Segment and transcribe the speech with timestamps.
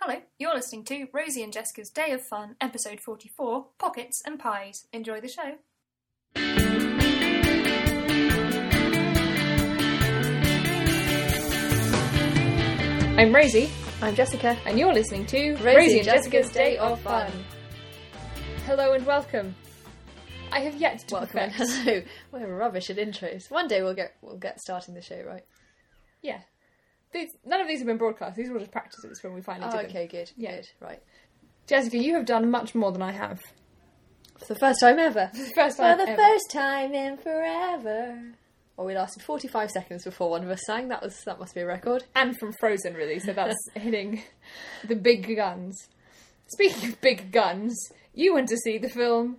[0.00, 4.86] Hello, you're listening to Rosie and Jessica's Day of Fun, episode 44 Pockets and Pies.
[4.92, 5.56] Enjoy the show.
[13.18, 13.68] I'm Rosie,
[14.00, 14.56] I'm Jessica.
[14.64, 17.30] and you're listening to Rosie and Jessica's Day of Fun.
[18.64, 19.54] Hello and welcome.
[20.50, 21.50] I have yet to Welcome.
[21.50, 21.58] perfect.
[21.84, 22.02] Hello.
[22.32, 23.50] We're rubbish at intros.
[23.50, 25.44] One day we'll get we'll get starting the show right.
[26.22, 26.40] Yeah.
[27.12, 28.36] These, none of these have been broadcast.
[28.36, 29.90] These were just practices when we finally Oh, did them.
[29.96, 30.30] okay, good.
[30.36, 30.56] Yeah.
[30.56, 30.68] Good.
[30.80, 31.02] Right.
[31.66, 33.40] Jessica, you have done much more than I have.
[34.38, 35.30] For the first time ever.
[35.54, 36.16] First For the ever.
[36.16, 38.18] first time in forever.
[38.76, 40.88] Well, we lasted 45 seconds before one of us sang.
[40.88, 42.04] That was that must be a record.
[42.14, 43.18] and from Frozen, really.
[43.18, 44.22] So that's hitting
[44.88, 45.76] the big guns.
[46.46, 47.76] Speaking of big guns,
[48.14, 49.36] you went to see the film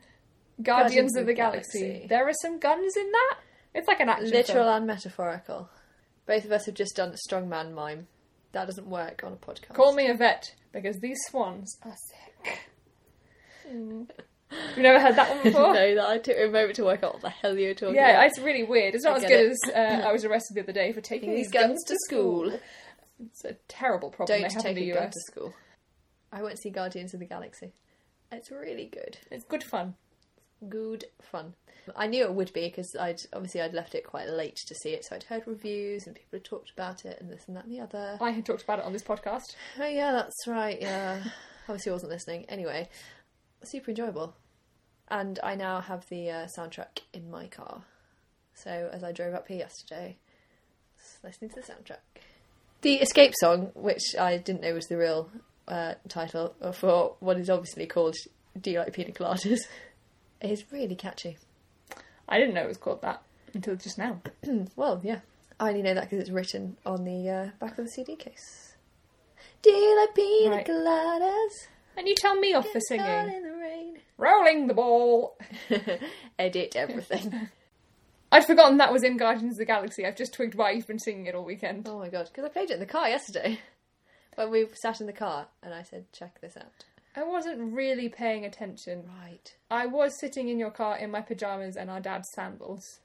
[0.61, 1.79] Guardians, of the Galaxy.
[1.81, 2.07] Galaxy.
[2.07, 3.37] There are some guns in that.
[3.73, 4.75] It's like an action Literal film.
[4.77, 5.69] and metaphorical.
[6.31, 8.07] Both of us have just done a strongman mime.
[8.53, 9.73] That doesn't work on a podcast.
[9.73, 12.59] Call me a vet because these swans are sick.
[13.69, 14.09] Mm.
[14.49, 15.61] You've never heard that one before?
[15.73, 17.95] no, that I took a moment to work out what the hell you were talking
[17.95, 18.27] Yeah, about.
[18.27, 18.95] it's really weird.
[18.95, 19.51] It's not I as good it.
[19.51, 22.45] as uh, I was arrested the other day for taking these guns, guns to school.
[22.47, 22.59] school.
[23.25, 25.53] It's a terrible problem Don't they have take in the a gun to school.
[26.31, 27.73] I went to see Guardians of the Galaxy.
[28.31, 29.17] It's really good.
[29.29, 29.95] It's good fun.
[30.69, 31.53] Good fun.
[31.95, 34.89] I knew it would be because I'd obviously I'd left it quite late to see
[34.91, 37.65] it, so I'd heard reviews and people had talked about it and this and that
[37.65, 38.17] and the other.
[38.21, 39.55] I had talked about it on this podcast.
[39.79, 40.79] Oh yeah, that's right.
[40.79, 41.23] Yeah,
[41.67, 42.45] obviously I wasn't listening.
[42.47, 42.89] Anyway,
[43.63, 44.35] super enjoyable,
[45.09, 47.83] and I now have the uh, soundtrack in my car.
[48.53, 50.17] So as I drove up here yesterday,
[51.23, 52.21] listening to the soundtrack,
[52.81, 55.31] the Escape song, which I didn't know was the real
[55.67, 58.15] uh, title for what is obviously called
[58.59, 59.59] "Do You Like Pina Coladas,"
[60.41, 61.37] is really catchy.
[62.27, 63.21] I didn't know it was called that
[63.53, 64.21] until just now.
[64.75, 65.19] Well, yeah.
[65.59, 68.73] I only know that because it's written on the uh, back of the CD case.
[69.61, 70.65] Do you like pina Right.
[70.67, 71.67] coladas?
[71.97, 73.05] And you tell me off for Caught singing.
[73.35, 73.97] in the rain.
[74.17, 75.37] Rolling the ball.
[76.39, 77.49] Edit everything.
[78.31, 80.05] I'd forgotten that was in Guardians of the Galaxy.
[80.05, 81.85] I've just twigged why you've been singing it all weekend.
[81.87, 83.59] oh my god, because I played it in the car yesterday.
[84.35, 86.85] When we sat in the car and I said, check this out.
[87.15, 89.03] I wasn't really paying attention.
[89.21, 89.53] Right.
[89.69, 92.99] I was sitting in your car in my pajamas and our dad's sandals.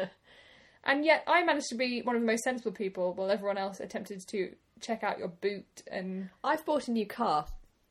[0.84, 3.80] and yet I managed to be one of the most sensible people while everyone else
[3.80, 7.46] attempted to check out your boot and I've bought a new car.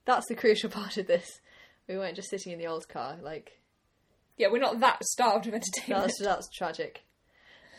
[0.06, 1.28] That's the crucial part of this.
[1.88, 3.18] We weren't just sitting in the old car.
[3.22, 3.60] Like,
[4.38, 6.04] yeah, we're not that starved of entertainment.
[6.06, 7.02] that's, that's tragic.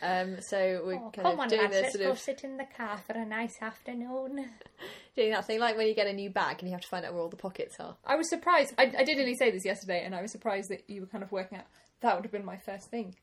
[0.02, 2.18] Um, so we're Oh, kind come of on, doing lads, this let's sort go of
[2.18, 4.50] sit in the car for a nice afternoon.
[5.16, 7.04] doing that thing like when you get a new bag and you have to find
[7.04, 7.96] out where all the pockets are.
[8.04, 8.74] I was surprised.
[8.78, 11.24] I, I did nearly say this yesterday, and I was surprised that you were kind
[11.24, 11.66] of working out.
[12.00, 13.14] That would have been my first thing,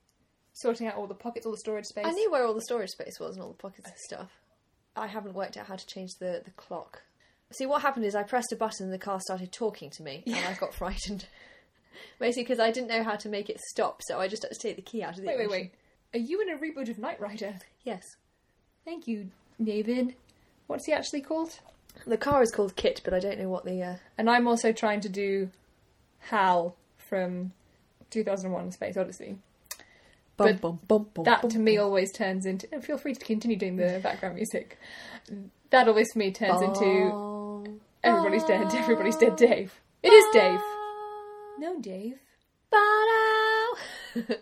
[0.53, 2.05] sorting out all the pockets, all the storage space.
[2.05, 4.29] I knew where all the storage space was and all the pockets and stuff.
[4.95, 7.03] I haven't worked out how to change the, the clock.
[7.51, 10.23] See, what happened is I pressed a button and the car started talking to me,
[10.25, 11.25] and I got frightened.
[12.19, 14.59] Basically, because I didn't know how to make it stop, so I just had to
[14.59, 15.71] take the key out of the Wait, wait, wait.
[16.13, 17.55] Are you in a reboot of Knight Rider?
[17.83, 18.03] Yes.
[18.85, 19.29] Thank you,
[19.63, 20.15] David.
[20.67, 21.59] What's he actually called?
[22.05, 23.81] The car is called Kit, but I don't know what the.
[23.81, 23.95] Uh...
[24.17, 25.49] And I'm also trying to do
[26.19, 27.53] Hal from
[28.09, 29.37] 2001: Space Odyssey.
[30.37, 32.67] Bum, But bum, bum, bum, That to me always turns into.
[32.81, 34.77] Feel free to continue doing the background music.
[35.71, 38.73] That always for me turns into everybody's dead.
[38.73, 39.35] Everybody's dead.
[39.35, 39.81] Dave.
[40.03, 40.61] It is Dave.
[41.57, 42.19] No, Dave.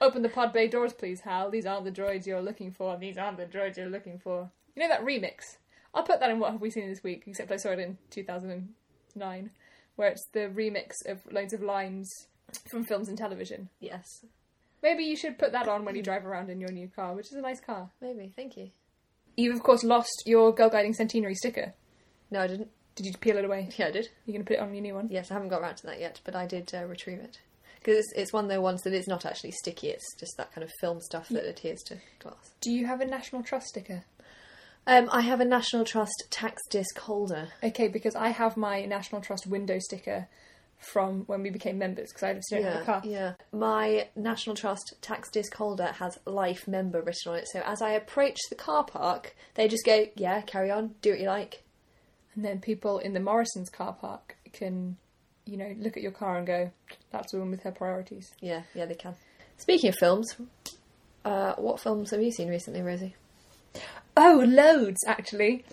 [0.00, 1.50] Open the pod bay doors, please, Hal.
[1.50, 2.96] These aren't the droids you're looking for.
[2.96, 4.50] These aren't the droids you're looking for.
[4.74, 5.56] You know that remix?
[5.94, 7.98] I'll put that in What Have We Seen This Week, except I saw it in
[8.10, 9.50] 2009,
[9.96, 12.08] where it's the remix of loads of lines
[12.70, 13.68] from films and television.
[13.80, 14.24] yes,
[14.82, 17.26] Maybe you should put that on when you drive around in your new car, which
[17.26, 17.90] is a nice car.
[18.00, 18.32] maybe.
[18.34, 18.70] Thank you.
[19.36, 21.74] You've, of course, lost your Girl Guiding Centenary sticker.
[22.30, 22.70] No, I didn't.
[22.94, 23.68] Did you peel it away?
[23.76, 24.08] Yeah, I did.
[24.24, 25.08] You're going to put it on your new one?
[25.10, 27.38] Yes, I haven't got around to that yet, but I did uh, retrieve it.
[27.78, 30.52] Because it's, it's one of the ones that is not actually sticky, it's just that
[30.54, 32.50] kind of film stuff that adheres to glass.
[32.60, 34.04] Do you have a National Trust sticker?
[34.90, 37.46] Um, I have a National Trust tax disc holder.
[37.62, 40.26] Okay, because I have my National Trust window sticker
[40.78, 43.02] from when we became members, because I obviously don't have a Yeah, car.
[43.04, 43.32] yeah.
[43.52, 47.90] My National Trust tax disc holder has life member written on it, so as I
[47.92, 51.62] approach the car park, they just go, yeah, carry on, do what you like.
[52.34, 54.96] And then people in the Morrison's car park can,
[55.46, 56.72] you know, look at your car and go,
[57.12, 58.32] that's a woman with her priorities.
[58.40, 59.14] Yeah, yeah, they can.
[59.56, 60.34] Speaking of films,
[61.24, 63.14] uh, what films have you seen recently, Rosie?
[64.16, 65.64] Oh, loads, actually.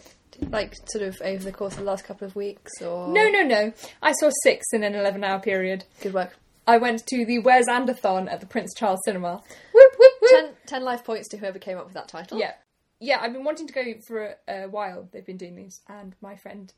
[0.50, 3.42] Like, sort of over the course of the last couple of weeks, or No, no,
[3.42, 3.74] no.
[4.02, 5.86] I saw six in an 11 hour period.
[6.02, 6.38] Good work.
[6.68, 9.42] I went to the Wes Anderthon at the Prince Charles Cinema.
[9.74, 10.32] Whoop, whoop, whoop.
[10.32, 12.38] Ten, ten life points to whoever came up with that title.
[12.38, 12.54] Yeah.
[13.00, 15.08] Yeah, I've been wanting to go for a, a while.
[15.12, 16.74] They've been doing these, and my friend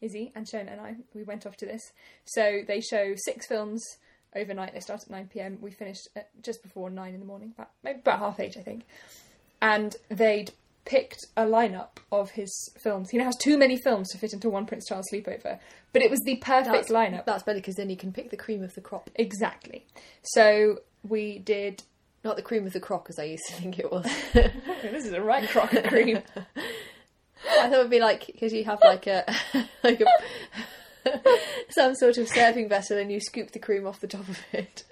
[0.00, 1.92] Izzy and Shona and I, we went off to this.
[2.24, 3.84] So they show six films
[4.34, 4.74] overnight.
[4.74, 5.58] They start at 9 pm.
[5.60, 8.62] We finished at just before 9 in the morning, about, maybe about half 8, I
[8.62, 8.84] think.
[9.62, 10.52] And they'd
[10.84, 13.10] picked a lineup of his films.
[13.10, 15.58] He now has too many films to fit into one Prince Charles sleepover,
[15.92, 17.24] but it was the perfect That's, lineup.
[17.26, 19.10] That's better because then you can pick the cream of the crop.
[19.14, 19.86] Exactly.
[20.22, 21.82] So we did.
[22.22, 24.04] Not the cream of the crock as I used to think it was.
[24.34, 26.20] this is a right crock of cream.
[27.48, 29.24] I thought it would be like because you have like a
[29.82, 30.06] like a
[31.70, 34.84] some sort of serving vessel and you scoop the cream off the top of it.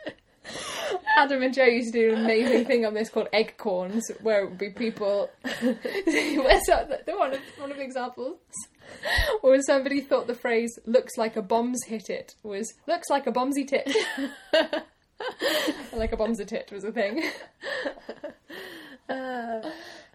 [1.17, 4.51] Adam and Joe used to do an amazing thing on this called eggcorns, where it
[4.51, 5.31] would be people.
[5.63, 7.05] Where's that?
[7.07, 8.39] The one of, one of the examples,
[9.43, 13.33] or somebody thought the phrase "looks like a bomb's hit it" was "looks like a
[13.33, 13.95] bombsy tit."
[15.93, 17.23] like a bombs a tit was a thing.
[19.11, 19.63] Uh,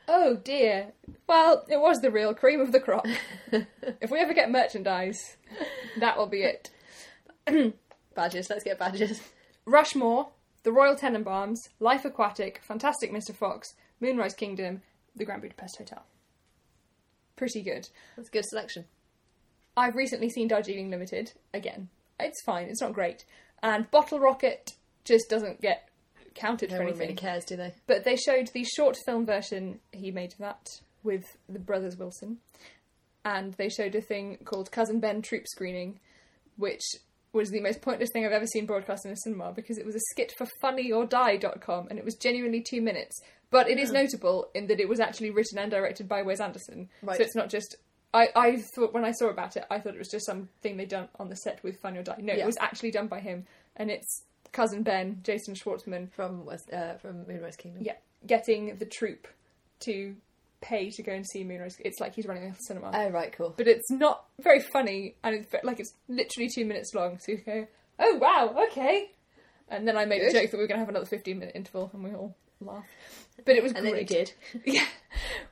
[0.07, 0.93] Oh dear.
[1.27, 3.05] Well, it was the real cream of the crop.
[3.51, 5.37] if we ever get merchandise,
[5.99, 6.69] that will be it.
[8.15, 9.21] badges, let's get badges.
[9.65, 10.29] Rushmore,
[10.63, 13.35] The Royal Tenenbaums, Life Aquatic, Fantastic Mr.
[13.35, 14.81] Fox, Moonrise Kingdom,
[15.15, 16.03] The Grand Budapest Hotel.
[17.35, 17.87] Pretty good.
[18.15, 18.85] That's a good selection.
[19.75, 21.89] I've recently seen Darjeeling Limited again.
[22.19, 23.25] It's fine, it's not great.
[23.61, 24.73] And Bottle Rocket
[25.03, 25.89] just doesn't get
[26.35, 26.99] counted No for anything.
[26.99, 27.73] really cares, do they?
[27.87, 30.67] But they showed the short film version he made of that
[31.03, 32.37] with the brothers Wilson.
[33.25, 35.99] And they showed a thing called Cousin Ben Troop Screening,
[36.57, 36.83] which
[37.33, 39.95] was the most pointless thing I've ever seen broadcast in a cinema because it was
[39.95, 43.19] a skit for funnyordie.com and it was genuinely two minutes.
[43.49, 46.89] But it is notable in that it was actually written and directed by Wes Anderson.
[47.01, 47.17] Right.
[47.17, 47.75] So it's not just.
[48.15, 50.87] I, I thought when I saw about it, I thought it was just something they'd
[50.89, 52.15] done on the set with Funny or Die.
[52.19, 52.43] No, Yeah.
[52.43, 53.45] it was actually done by him,
[53.75, 57.81] and it's cousin Ben, Jason Schwartzman, From West, uh, from Moonrise Kingdom.
[57.83, 57.95] yeah,
[58.27, 59.27] getting the troupe
[59.81, 60.15] to
[60.63, 61.77] pay to go and see Moonrise.
[61.79, 63.53] It's like he's running a cinema, Oh right, cool.
[63.55, 67.19] but it's not very funny, and it's like it's literally two minutes long.
[67.19, 67.67] So you go,
[67.99, 69.11] "Oh wow, okay,"
[69.69, 70.35] and then I made Good.
[70.35, 72.35] a joke that we were going to have another fifteen minute interval, and we all
[72.61, 72.87] laughed.
[73.45, 74.07] But it was And then great.
[74.07, 74.31] did.
[74.65, 74.85] Yeah.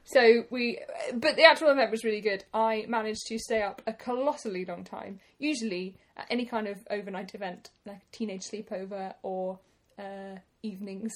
[0.04, 0.80] So we,
[1.13, 2.44] but the actual event was really good.
[2.54, 5.19] I managed to stay up a colossally long time.
[5.40, 9.60] Usually, at any kind of overnight event, like a teenage sleepover or
[10.00, 11.12] uh, evenings,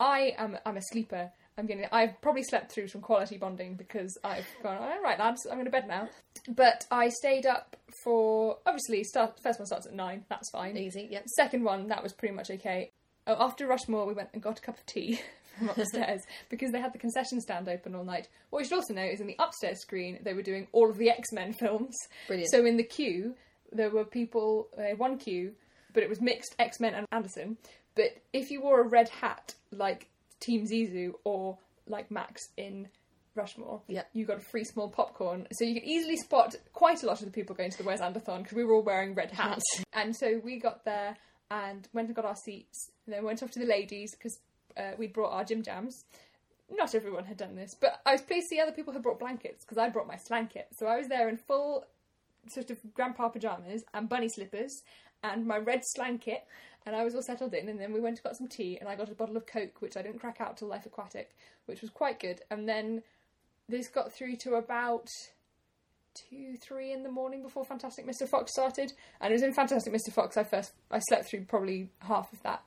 [0.00, 1.30] I am I'm a sleeper.
[1.58, 1.86] I'm getting.
[1.92, 4.78] I've probably slept through some quality bonding because I've gone.
[4.78, 6.08] All right, lads, I'm going to bed now.
[6.48, 9.38] But I stayed up for obviously start.
[9.42, 10.24] First one starts at nine.
[10.30, 10.76] That's fine.
[10.76, 11.24] Easy, yep.
[11.36, 12.90] Second one, that was pretty much okay.
[13.26, 15.20] Oh, after Rushmore, we went and got a cup of tea
[15.58, 18.28] from upstairs because they had the concession stand open all night.
[18.50, 20.98] What you should also know is in the upstairs screen, they were doing all of
[20.98, 21.96] the X Men films.
[22.26, 22.50] Brilliant.
[22.50, 23.34] So in the queue,
[23.70, 25.52] there were people, had one queue,
[25.92, 27.58] but it was mixed X Men and Anderson.
[27.94, 30.08] But if you wore a red hat like
[30.42, 32.88] Team Zissou or like Max in
[33.34, 34.02] Rushmore, Yeah.
[34.12, 35.46] you got a free small popcorn.
[35.52, 38.00] So you could easily spot quite a lot of the people going to the Wes
[38.00, 39.62] Anderthon because we were all wearing red hats.
[39.94, 41.16] and so we got there
[41.50, 42.90] and went and got our seats.
[43.06, 44.38] And then went off to the ladies because
[44.76, 46.04] uh, we'd brought our gym jams.
[46.70, 49.18] Not everyone had done this, but I was pleased to see other people had brought
[49.18, 50.68] blankets because I brought my slanket.
[50.78, 51.84] So I was there in full
[52.48, 54.82] sort of grandpa pajamas and bunny slippers
[55.22, 56.44] and my red slanket
[56.84, 58.88] and I was all settled in and then we went and got some tea and
[58.88, 61.34] I got a bottle of Coke which I didn't crack out till Life Aquatic,
[61.66, 62.40] which was quite good.
[62.50, 63.02] And then
[63.68, 65.08] this got through to about
[66.14, 68.28] two, three in the morning before Fantastic Mr.
[68.28, 68.92] Fox started.
[69.20, 70.12] And it was in Fantastic Mr.
[70.12, 72.62] Fox I first I slept through probably half of that.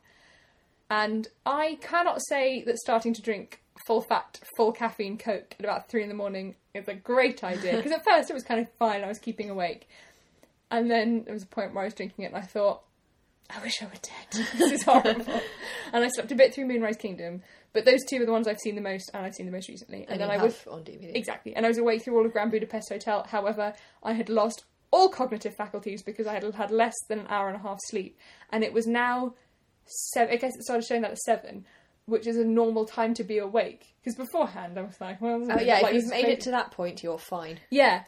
[0.90, 5.90] And I cannot say that starting to drink full fat, full caffeine Coke at about
[5.90, 7.76] three in the morning is a great idea.
[7.78, 9.90] Because at first it was kind of fine, I was keeping awake.
[10.72, 12.84] And then there was a point where I was drinking it and I thought,
[13.50, 14.48] I wish I were dead.
[14.58, 15.42] this is horrible.
[15.94, 17.44] and I slept a bit through Moonrise Kingdom.
[17.74, 19.70] But those two are the ones I've seen the most and I've seen the most
[19.70, 20.04] recently.
[20.04, 21.12] And, And then I was on DVD.
[21.16, 21.56] Exactly.
[21.56, 23.26] And I was awake through all of Grand Budapest Hotel.
[23.30, 27.48] However, I had lost all cognitive faculties because I had had less than an hour
[27.48, 28.18] and a half sleep.
[28.50, 29.34] And it was now
[29.86, 30.34] seven.
[30.34, 31.66] I guess it started showing that at seven,
[32.06, 33.94] which is a normal time to be awake.
[34.02, 36.72] Because beforehand, I was like, well, Oh yeah, like, if you've made it to that
[36.72, 37.60] point, you're fine.
[37.70, 38.04] Yeah.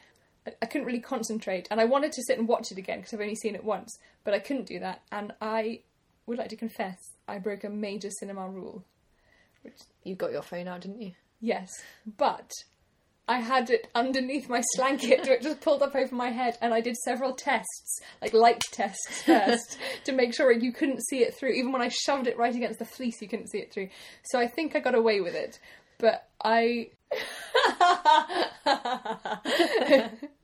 [0.62, 1.68] I- couldn't really concentrate.
[1.72, 3.98] And I wanted to sit and watch it again because I've only seen it once.
[4.24, 5.01] But I couldn't do that.
[5.12, 5.82] And I
[6.25, 8.84] would like to confess I broke a major cinema rule.
[9.63, 9.75] Which...
[10.04, 11.13] You got your phone out, didn't you?
[11.39, 11.72] Yes,
[12.18, 12.51] but
[13.27, 16.82] I had it underneath my slanket, it just pulled up over my head, and I
[16.82, 21.51] did several tests, like light tests first, to make sure you couldn't see it through.
[21.51, 23.89] Even when I shoved it right against the fleece, you couldn't see it through.
[24.24, 25.60] So I think I got away with it,
[26.00, 26.89] but I.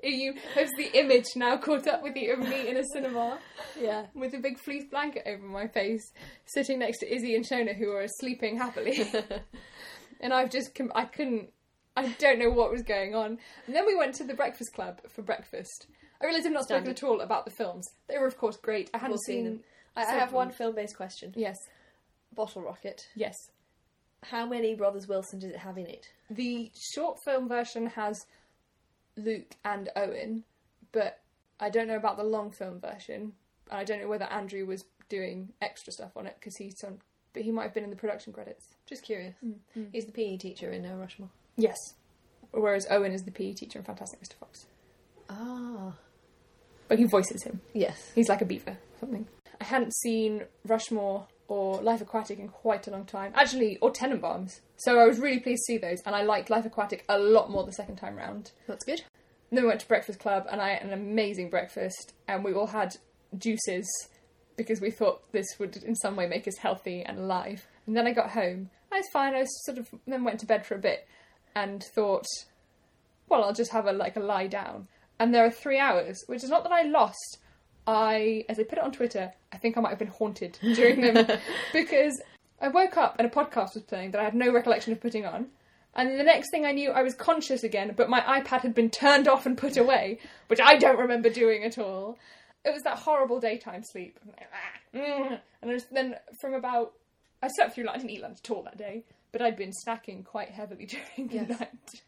[0.03, 3.37] you has the image now caught up with you of me in a cinema
[3.79, 4.05] Yeah.
[4.13, 6.11] with a big fleece blanket over my face,
[6.45, 9.03] sitting next to Izzy and Shona, who are sleeping happily.
[10.21, 11.49] and I've just, com- I couldn't,
[11.95, 13.37] I don't know what was going on.
[13.67, 15.87] And then we went to the Breakfast Club for breakfast.
[16.21, 17.03] I realise I've not spoken Standard.
[17.03, 17.87] at all about the films.
[18.07, 18.89] They were, of course, great.
[18.93, 19.59] I hadn't We'll see seen them.
[19.95, 21.33] I, I have one film-based question.
[21.35, 21.57] Yes,
[22.33, 23.07] Bottle Rocket.
[23.15, 23.35] yes.
[24.29, 26.07] How many Brothers Wilson does it have in it?
[26.29, 28.25] The short film version has
[29.17, 30.43] Luke and Owen,
[30.91, 31.19] but
[31.59, 33.33] I don't know about the long film version.
[33.69, 36.99] And I don't know whether Andrew was doing extra stuff on it because he's on,
[37.33, 38.67] but he might have been in the production credits.
[38.87, 39.35] Just curious.
[39.45, 39.87] Mm.
[39.91, 41.29] He's the PE teacher in uh, Rushmore.
[41.55, 41.77] Yes.
[42.51, 44.33] Whereas Owen is the PE teacher in Fantastic Mr.
[44.35, 44.65] Fox.
[45.29, 45.93] Ah.
[46.87, 47.61] But he voices him.
[47.73, 48.11] Yes.
[48.13, 49.27] He's like a beaver, or something.
[49.59, 53.31] I hadn't seen Rushmore or Life Aquatic in quite a long time.
[53.35, 54.61] Actually, or Tenenbaums.
[54.75, 57.51] So I was really pleased to see those, and I liked Life Aquatic a lot
[57.51, 58.51] more the second time round.
[58.67, 59.01] That's good.
[59.51, 62.53] And then we went to Breakfast Club, and I had an amazing breakfast, and we
[62.53, 62.95] all had
[63.37, 63.87] juices
[64.57, 67.67] because we thought this would in some way make us healthy and alive.
[67.85, 68.71] And then I got home.
[68.91, 69.35] I was fine.
[69.35, 71.07] I was sort of then went to bed for a bit,
[71.53, 72.25] and thought,
[73.29, 74.87] well, I'll just have a like a lie down.
[75.19, 77.37] And there are three hours, which is not that I lost.
[77.85, 81.01] I, as I put it on Twitter, I think I might have been haunted during
[81.01, 81.27] them
[81.73, 82.21] because
[82.61, 85.25] I woke up and a podcast was playing that I had no recollection of putting
[85.25, 85.47] on.
[85.95, 88.73] And then the next thing I knew, I was conscious again, but my iPad had
[88.73, 92.17] been turned off and put away, which I don't remember doing at all.
[92.65, 94.19] It was that horrible daytime sleep.
[94.93, 96.93] And then from about,
[97.43, 100.25] I slept through, I didn't eat lunch at all that day, but I'd been snacking
[100.25, 100.85] quite heavily
[101.17, 102.01] during the night.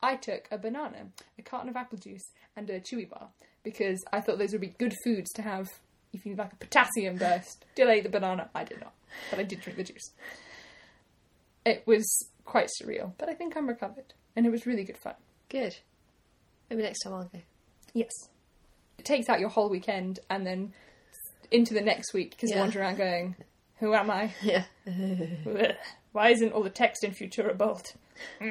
[0.00, 3.28] I took a banana, a carton of apple juice, and a chewy bar
[3.64, 5.68] because I thought those would be good foods to have
[6.12, 7.64] if you need like a potassium burst.
[7.74, 8.50] Did I eat the banana?
[8.54, 8.92] I did not,
[9.30, 10.10] but I did drink the juice.
[11.64, 15.14] It was quite surreal, but I think I'm recovered, and it was really good fun.
[15.48, 15.76] Good.
[16.68, 17.40] Maybe next time I'll go.
[17.94, 18.10] Yes,
[18.98, 20.72] it takes out your whole weekend and then
[21.50, 22.62] into the next week because you Yeah.
[22.62, 23.36] wander around going,
[23.78, 24.32] "Who am I?
[24.42, 24.64] Yeah.
[26.12, 27.92] Why isn't all the text in Futura bold?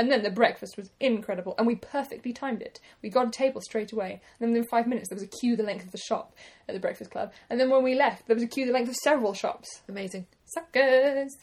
[0.00, 2.80] And then the breakfast was incredible, and we perfectly timed it.
[3.02, 5.56] We got a table straight away, and then within five minutes there was a queue
[5.56, 6.32] the length of the shop
[6.66, 8.88] at the Breakfast Club, and then when we left there was a queue the length
[8.88, 9.82] of several shops.
[9.90, 10.26] Amazing.
[10.46, 11.36] Suckers!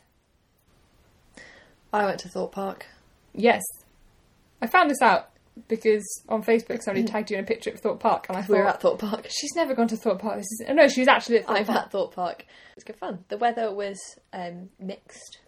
[1.94, 2.88] I went to Thorpe Park.
[3.36, 3.62] Yes,
[4.60, 5.30] I found this out
[5.68, 8.58] because on Facebook somebody tagged you in a picture of Thorpe Park, and I We
[8.58, 9.28] were thought at Thorpe Park.
[9.30, 10.38] she's never gone to Thorpe Park.
[10.38, 11.86] This is oh, no, she was actually at Thorpe I'm Park.
[11.86, 12.40] at Thorpe Park.
[12.42, 13.20] It was good fun.
[13.30, 14.00] The weather was
[14.34, 15.42] um, mixed,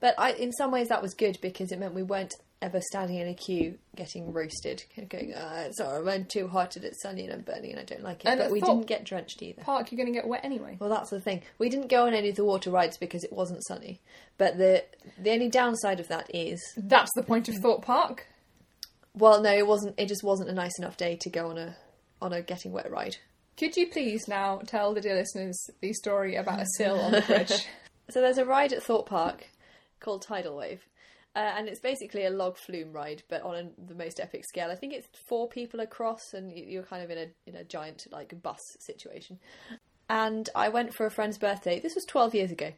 [0.00, 3.16] but I, in some ways that was good because it meant we weren't ever standing
[3.18, 6.76] in a queue getting roasted, kind of going, oh, "It's all right, I'm too hot
[6.76, 8.86] and it's sunny and I'm burning and I don't like it." And but we didn't
[8.86, 9.62] get drenched either.
[9.62, 10.76] Park, you're going to get wet anyway.
[10.80, 11.42] Well, that's the thing.
[11.58, 14.00] We didn't go on any of the water rides because it wasn't sunny.
[14.38, 14.84] But the
[15.18, 18.26] the only downside of that is, That's the point of Thorpe Park.
[19.14, 19.94] well, no, it wasn't.
[19.98, 21.76] It just wasn't a nice enough day to go on a
[22.22, 23.16] on a getting wet ride.
[23.58, 27.22] Could you please now tell the dear listeners the story about a sill on the
[27.22, 27.66] bridge?
[28.08, 29.48] So there's a ride at Thorpe Park
[30.00, 30.86] called Tidal Wave.
[31.34, 34.70] Uh, and it's basically a log flume ride, but on a, the most epic scale.
[34.70, 37.62] I think it's four people across, and you- you're kind of in a in a
[37.64, 39.38] giant like bus situation.
[40.08, 41.80] And I went for a friend's birthday.
[41.80, 42.72] This was 12 years ago,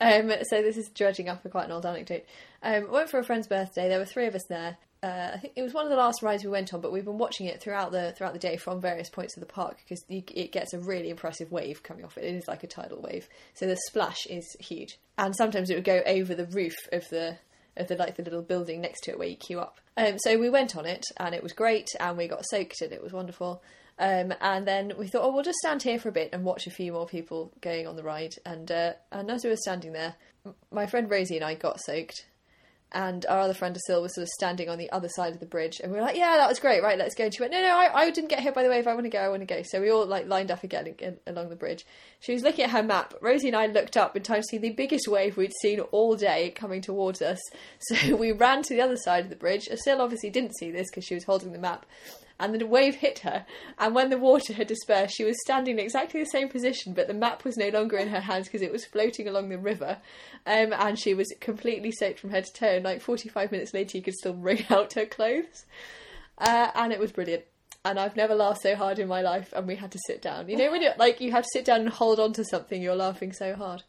[0.00, 2.24] um, so this is dredging up a quite an old anecdote.
[2.62, 3.88] Um, went for a friend's birthday.
[3.88, 4.76] There were three of us there.
[5.02, 7.04] Uh, I think it was one of the last rides we went on, but we've
[7.04, 10.04] been watching it throughout the throughout the day from various points of the park because
[10.08, 12.24] it gets a really impressive wave coming off it.
[12.24, 14.98] It is like a tidal wave, so the splash is huge.
[15.16, 17.38] And sometimes it would go over the roof of the
[17.76, 19.80] of the like the little building next to it where you queue up.
[19.96, 22.92] Um, so we went on it, and it was great, and we got soaked, and
[22.92, 23.62] it was wonderful.
[23.98, 26.66] Um, and then we thought, oh, we'll just stand here for a bit and watch
[26.66, 28.34] a few more people going on the ride.
[28.44, 30.16] And uh, and as we were standing there,
[30.72, 32.26] my friend Rosie and I got soaked,
[32.94, 35.46] and our other friend Asil was sort of standing on the other side of the
[35.46, 36.96] bridge, and we were like, "Yeah, that was great, right?
[36.96, 38.52] Let's go." And she went, "No, no, I, I didn't get here.
[38.52, 39.18] by the way, if I want to go.
[39.18, 41.84] I want to go." So we all like lined up again in, along the bridge.
[42.20, 43.14] She was looking at her map.
[43.20, 46.16] Rosie and I looked up in time to see the biggest wave we'd seen all
[46.16, 47.40] day coming towards us.
[47.80, 49.68] So we ran to the other side of the bridge.
[49.68, 51.84] Asil obviously didn't see this because she was holding the map.
[52.38, 53.46] And the wave hit her,
[53.78, 57.06] and when the water had dispersed, she was standing in exactly the same position, but
[57.06, 59.98] the map was no longer in her hands because it was floating along the river,
[60.44, 62.74] um, and she was completely soaked from head to toe.
[62.76, 65.64] And like forty-five minutes later, you could still wring out her clothes,
[66.38, 67.44] uh, and it was brilliant.
[67.84, 70.48] And I've never laughed so hard in my life, and we had to sit down.
[70.48, 72.82] You know when you like you have to sit down and hold on to something,
[72.82, 73.84] you're laughing so hard.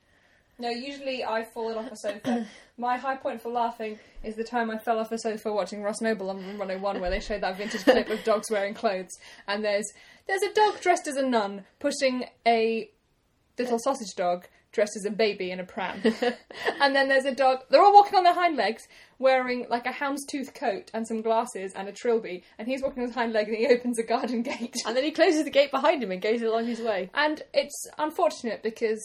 [0.58, 2.48] No, usually I've fallen off a sofa.
[2.78, 6.02] My high point for laughing is the time I fell off a sofa watching Ross
[6.02, 9.12] Noble on Room 101 where they showed that vintage clip of dogs wearing clothes.
[9.48, 9.92] And there's
[10.28, 12.90] there's a dog dressed as a nun pushing a
[13.58, 16.02] little sausage dog dressed as a baby in a pram.
[16.82, 18.84] and then there's a dog, they're all walking on their hind legs
[19.18, 22.44] wearing like a houndstooth coat and some glasses and a trilby.
[22.60, 24.76] And he's walking on his hind leg and he opens a garden gate.
[24.86, 27.10] And then he closes the gate behind him and goes along his way.
[27.14, 29.02] And it's unfortunate because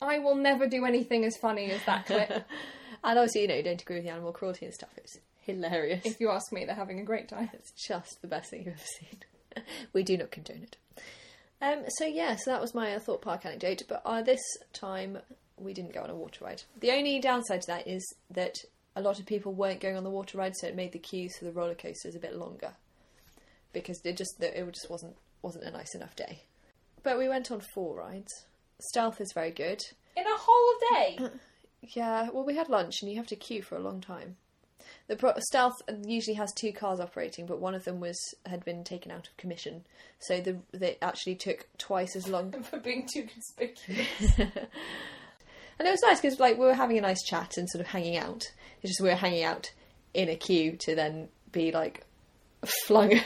[0.00, 2.44] I will never do anything as funny as that clip.
[3.02, 4.90] And obviously, you know, you don't agree with the animal cruelty and stuff.
[4.98, 6.04] It's hilarious.
[6.04, 7.48] If you ask me, they're having a great time.
[7.54, 9.64] It's just the best thing you've ever seen.
[9.94, 10.76] we do not condone it.
[11.62, 13.84] Um, so yeah, so that was my uh, Thorpe Park anecdote.
[13.88, 14.40] But uh, this
[14.72, 15.18] time
[15.56, 16.62] we didn't go on a water ride.
[16.78, 18.54] The only downside to that is that
[18.96, 21.36] a lot of people weren't going on the water ride, so it made the queues
[21.38, 22.72] for the roller coasters a bit longer
[23.72, 26.42] because it just it just wasn't wasn't a nice enough day.
[27.02, 28.44] But we went on four rides.
[28.80, 29.80] Stealth is very good.
[30.16, 31.18] In a whole day.
[31.18, 31.28] Uh,
[31.82, 34.36] yeah, well, we had lunch and you have to queue for a long time.
[35.06, 38.84] The pro- stealth usually has two cars operating, but one of them was had been
[38.84, 39.84] taken out of commission,
[40.20, 42.52] so the they actually took twice as long.
[42.62, 44.38] for being too conspicuous.
[45.80, 47.86] And it was nice because like we were having a nice chat and sort of
[47.86, 48.44] hanging out.
[48.82, 49.72] It's just we were hanging out
[50.12, 52.04] in a queue to then be like
[52.86, 53.18] flung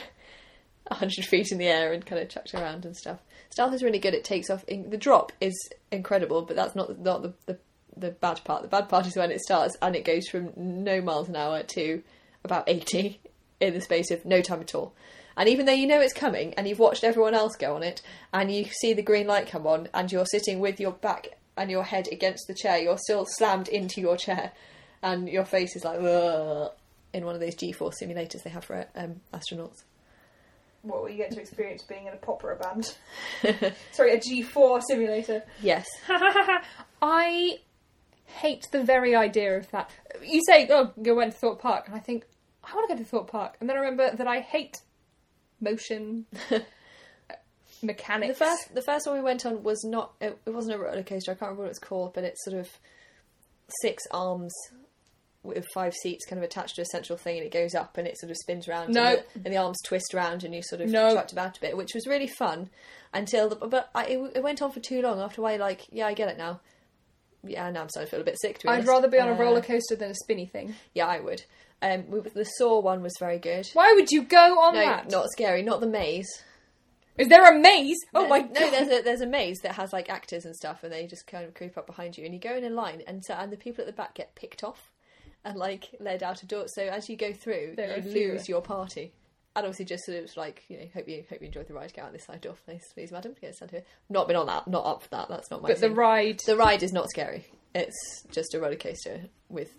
[0.87, 3.19] a hundred feet in the air and kind of chucked around and stuff.
[3.49, 4.13] Stealth is really good.
[4.13, 4.63] It takes off.
[4.65, 5.55] In, the drop is
[5.91, 7.57] incredible, but that's not not the, the
[7.97, 8.61] the bad part.
[8.61, 11.63] The bad part is when it starts and it goes from no miles an hour
[11.63, 12.03] to
[12.43, 13.19] about eighty
[13.59, 14.93] in the space of no time at all.
[15.37, 18.01] And even though you know it's coming and you've watched everyone else go on it
[18.33, 21.69] and you see the green light come on and you're sitting with your back and
[21.69, 24.51] your head against the chair, you're still slammed into your chair
[25.03, 26.71] and your face is like "Ugh,"
[27.13, 29.83] in one of those G-force simulators they have for um, astronauts.
[30.85, 32.95] What will you get to experience being in a pop opera band?
[33.91, 35.43] Sorry, a G4 simulator.
[35.61, 35.87] Yes.
[37.01, 37.57] I
[38.25, 39.89] hate the very idea of that.
[40.23, 42.25] You say, oh, you went to Thorpe Park, and I think,
[42.63, 43.57] I want to go to Thorpe Park.
[43.59, 44.77] And then I remember that I hate
[45.59, 46.25] motion,
[47.81, 48.37] mechanics.
[48.37, 50.13] The first, the first one we went on was not.
[50.21, 51.31] It, it wasn't a roller coaster.
[51.31, 52.69] I can't remember what it's called, but it's sort of
[53.81, 54.53] six arms
[55.45, 58.07] with five seats, kind of attached to a central thing, and it goes up and
[58.07, 58.93] it sort of spins around.
[58.93, 59.03] No.
[59.05, 61.13] and the, and the arms twist around, and you sort of No.
[61.13, 62.69] trapped about a bit, which was really fun.
[63.13, 65.21] Until, the, but I, it, it went on for too long.
[65.21, 66.59] After a while, like, yeah, I get it now.
[67.45, 68.57] Yeah, now I'm starting to feel a bit sick.
[68.59, 68.89] To be I'd honest.
[68.89, 70.75] rather be on a Uh, roller coaster than a spinny thing.
[70.93, 71.43] Yeah, I would.
[71.81, 73.67] Um, we, the Saw one was very good.
[73.73, 75.11] Why would you go on No, that?
[75.11, 75.61] not scary.
[75.61, 76.27] Not the maze.
[77.17, 77.97] Is there a maze?
[78.13, 78.73] Oh No, my no, god!
[78.73, 81.45] there's a there's a maze that has like actors and stuff, and they just kind
[81.45, 83.57] of creep up behind you, and you go in a line, and so and the
[83.57, 84.91] people at the back get picked off
[85.45, 86.65] and like led out a door.
[86.67, 89.13] So as you go through, There you lose your party.
[89.55, 91.93] And obviously, just sort of like you know, hope you hope you enjoyed the ride.
[91.93, 93.35] Get out this side door, please, please, madam.
[93.39, 93.83] Get stand here.
[94.09, 94.67] Not been on that.
[94.67, 95.29] Not up for that.
[95.29, 95.69] That's not my.
[95.69, 97.45] but the ride, the ride is not scary.
[97.73, 99.69] It's just a roller coaster with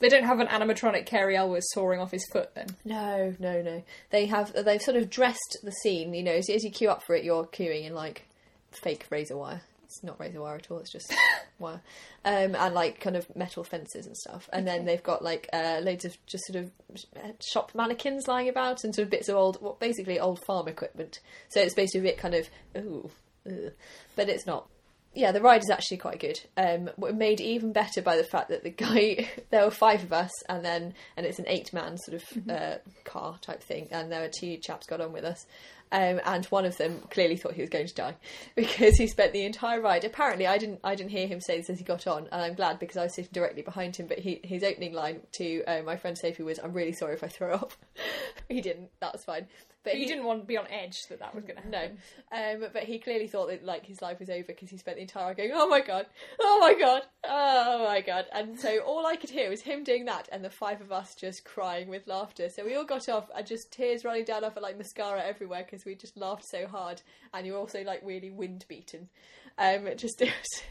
[0.00, 2.54] they don't have an animatronic Cary Elwes soaring off his foot.
[2.54, 3.84] Then No, no, no.
[4.10, 6.12] They have they've sort of dressed the scene.
[6.12, 8.26] You know, as, as you queue up for it, you're queuing in like
[8.72, 9.62] fake razor wire.
[9.92, 10.78] It's not razor wire at all.
[10.78, 11.12] It's just
[11.58, 11.82] wire,
[12.24, 14.48] um, and like kind of metal fences and stuff.
[14.52, 16.70] And then they've got like uh, loads of just sort of
[17.40, 21.20] shop mannequins lying about and sort of bits of old, well, basically old farm equipment.
[21.50, 23.10] So it's basically a bit kind of ooh,
[23.46, 23.72] ugh.
[24.16, 24.68] but it's not.
[25.14, 26.40] Yeah, the ride is actually quite good.
[26.56, 30.30] Um, made even better by the fact that the guy, there were five of us,
[30.48, 34.30] and then and it's an eight-man sort of uh, car type thing, and there were
[34.34, 35.44] two chaps got on with us,
[35.92, 38.16] um, and one of them clearly thought he was going to die
[38.56, 40.04] because he spent the entire ride.
[40.04, 42.54] Apparently, I didn't I didn't hear him say this as he got on, and I'm
[42.54, 44.06] glad because I was sitting directly behind him.
[44.06, 47.22] But he, his opening line to uh, my friend Sophie was, "I'm really sorry if
[47.22, 47.72] I throw up."
[48.48, 48.88] he didn't.
[49.00, 49.46] That was fine.
[49.84, 51.98] But he didn't want to be on edge that that was going to happen.
[52.30, 54.96] no, um, but he clearly thought that like his life was over because he spent
[54.96, 56.06] the entire hour going, "Oh my god,
[56.40, 60.04] oh my god, oh my god," and so all I could hear was him doing
[60.04, 62.48] that, and the five of us just crying with laughter.
[62.48, 65.84] So we all got off, and just tears running down off like mascara everywhere because
[65.84, 67.02] we just laughed so hard,
[67.34, 69.08] and you're also like really wind beaten.
[69.58, 70.62] Um, it just it was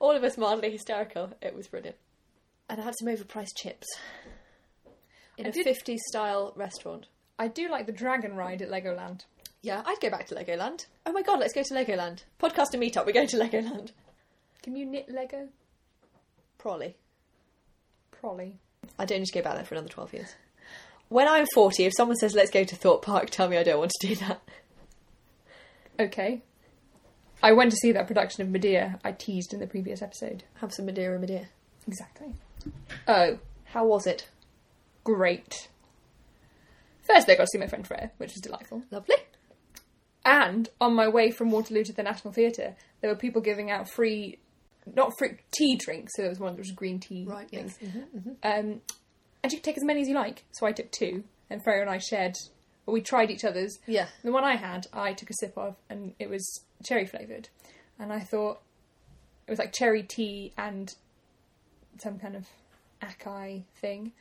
[0.00, 1.30] all of us mildly hysterical.
[1.42, 1.96] It was brilliant,
[2.70, 3.86] and I had some overpriced chips
[5.36, 7.08] in I a did- 50s style restaurant.
[7.38, 9.24] I do like the dragon ride at Legoland.
[9.62, 10.86] Yeah, I'd go back to Legoland.
[11.06, 12.24] Oh my god, let's go to Legoland.
[12.40, 13.90] Podcast and meetup, we're going to Legoland.
[14.62, 15.48] Can you knit Lego?
[16.58, 16.96] Probably.
[18.10, 18.54] Probably.
[18.98, 20.34] I don't need to go back there for another 12 years.
[21.08, 23.78] When I'm 40, if someone says, let's go to Thorpe Park, tell me I don't
[23.78, 24.40] want to do that.
[25.98, 26.42] Okay.
[27.42, 30.44] I went to see that production of Medea I teased in the previous episode.
[30.60, 31.48] Have some Madeira, Medea.
[31.86, 32.34] Exactly.
[33.06, 34.28] Oh, How was it?
[35.04, 35.68] great.
[37.14, 38.82] First, I got to see my friend Freya, which was delightful.
[38.90, 39.16] Lovely.
[40.24, 43.88] And on my way from Waterloo to the National Theatre, there were people giving out
[43.90, 44.38] free,
[44.94, 46.12] not free, tea drinks.
[46.16, 47.76] So there was one that was green tea Right, things.
[47.80, 47.90] yes.
[47.92, 48.80] Mm-hmm, Um,
[49.42, 50.44] and you could take as many as you like.
[50.52, 52.34] So I took two, and Freya and I shared.
[52.86, 53.78] Well, we tried each other's.
[53.86, 54.06] Yeah.
[54.22, 57.48] The one I had, I took a sip of, and it was cherry flavoured.
[57.98, 58.60] And I thought
[59.46, 60.90] it was like cherry tea and
[61.98, 62.46] some kind of
[63.02, 64.12] acai thing.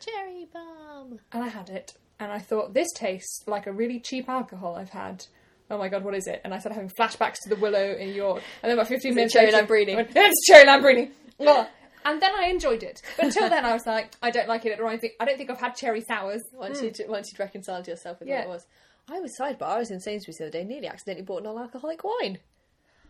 [0.00, 1.18] Cherry bomb.
[1.32, 4.90] And I had it, and I thought, this tastes like a really cheap alcohol I've
[4.90, 5.24] had.
[5.70, 6.40] Oh my god, what is it?
[6.44, 8.42] And I started having flashbacks to the Willow in York.
[8.62, 9.92] And then about 15 Is it minutes cherry later, Lambrini?
[9.92, 11.10] I went, it's cherry Lambrini!
[11.40, 11.66] Ugh.
[12.04, 13.02] and then I enjoyed it.
[13.16, 15.36] But until then, I was like, I don't like it, or I think I don't
[15.36, 16.42] think I've had cherry sours.
[16.54, 18.38] Once you'd once you'd reconciled yourself with Yeah.
[18.40, 18.66] what it was.
[19.08, 19.62] I was sidebar.
[19.68, 20.64] I was in Sainsbury's the other day.
[20.64, 22.38] Nearly accidentally bought non-alcoholic wine.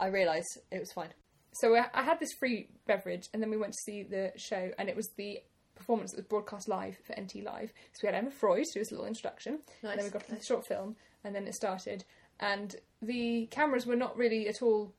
[0.01, 1.09] I realised it was fine.
[1.53, 4.71] So I I had this free beverage, and then we went to see the show,
[4.79, 5.41] and it was the
[5.77, 7.73] performance that was broadcast live for NT Live.
[7.93, 10.35] So we had Emma Freud do his little introduction, and then we got to the
[10.37, 10.47] nice.
[10.47, 12.05] short film, and then it started.
[12.41, 14.93] And the cameras were not really at all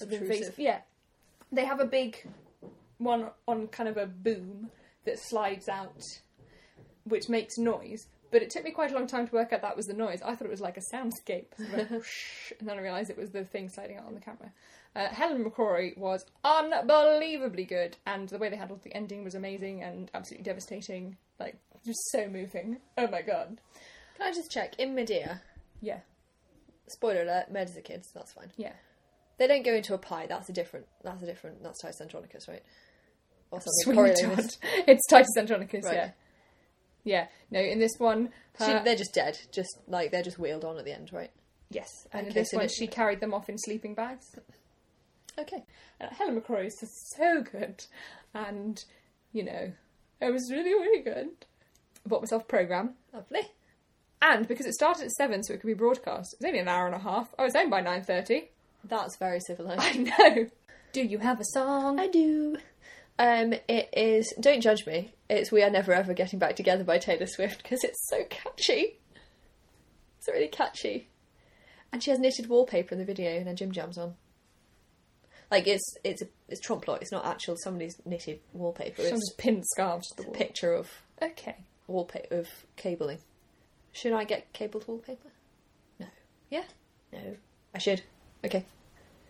[0.00, 0.58] Obtrusive.
[0.58, 0.80] Yeah,
[1.50, 2.26] they have a big
[2.98, 4.70] one on kind of a boom
[5.04, 6.20] that slides out,
[7.04, 8.06] which makes noise.
[8.30, 10.20] But it took me quite a long time to work out that was the noise.
[10.22, 13.18] I thought it was like a soundscape, Sort like whoosh, and then I realised it
[13.18, 14.52] was the thing sliding out on the camera.
[14.94, 19.82] Uh, Helen McCrory was unbelievably good, and the way they handled the ending was amazing
[19.82, 21.16] and absolutely devastating.
[21.38, 22.78] Like, just so moving.
[22.98, 23.60] Oh my god.
[24.16, 24.74] Can I just check?
[24.78, 25.40] In Medea,
[25.80, 26.00] Yeah,
[26.88, 28.10] spoiler alert, murders the kids.
[28.14, 28.50] That's fine.
[28.56, 28.72] yeah.
[29.38, 30.26] They don't go into a pie.
[30.28, 30.86] That's a different.
[31.02, 31.62] That's a different.
[31.62, 32.62] That's Titus Andronicus, right?
[33.50, 33.94] Or something.
[34.04, 34.58] Coriolanus.
[34.86, 35.94] It's Titus Andronicus, Right.
[35.94, 36.10] yeah.
[37.04, 39.38] Yeah, no, in this one, She, they're just dead.
[39.52, 41.30] Just like they're just wheeled on at the end, right?
[41.70, 44.26] yes, and in this one, she carried them off in sleeping bags.
[45.38, 45.64] Okay.
[46.00, 46.76] And Helen McCrory is
[47.16, 47.84] so good,
[48.34, 48.82] and
[49.32, 49.72] you know,
[50.20, 51.28] it was really, really good.
[52.04, 53.42] I bought myself a program, Lovely.
[54.22, 56.34] and because it started at seven, so it could be broadcast.
[56.34, 57.28] It was only an hour and a half.
[57.38, 58.50] I was home by nine thirty.
[58.84, 59.80] That's very civilized.
[59.84, 60.46] I know.
[60.92, 62.00] Do you have a song?
[62.00, 62.56] I do.
[63.20, 64.32] Um, it is.
[64.40, 65.12] Don't judge me.
[65.28, 68.98] It's "We Are Never Ever Getting Back Together" by Taylor Swift because it's so catchy.
[70.18, 71.08] It's really catchy,
[71.92, 74.14] and she has knitted wallpaper in the video and her gym jams on.
[75.50, 76.98] Like it's it's a, it's trompe l'oeil.
[77.02, 79.02] It's not actual somebody's knitted wallpaper.
[79.02, 80.34] It's just pinned scarves to the a wall.
[80.34, 80.88] picture of
[81.20, 81.56] Okay.
[81.88, 83.18] wallpaper of cabling.
[83.92, 85.28] Should I get cabled wallpaper?
[85.98, 86.06] No.
[86.48, 86.64] Yeah.
[87.12, 87.36] No.
[87.74, 88.00] I should.
[88.44, 88.64] Okay.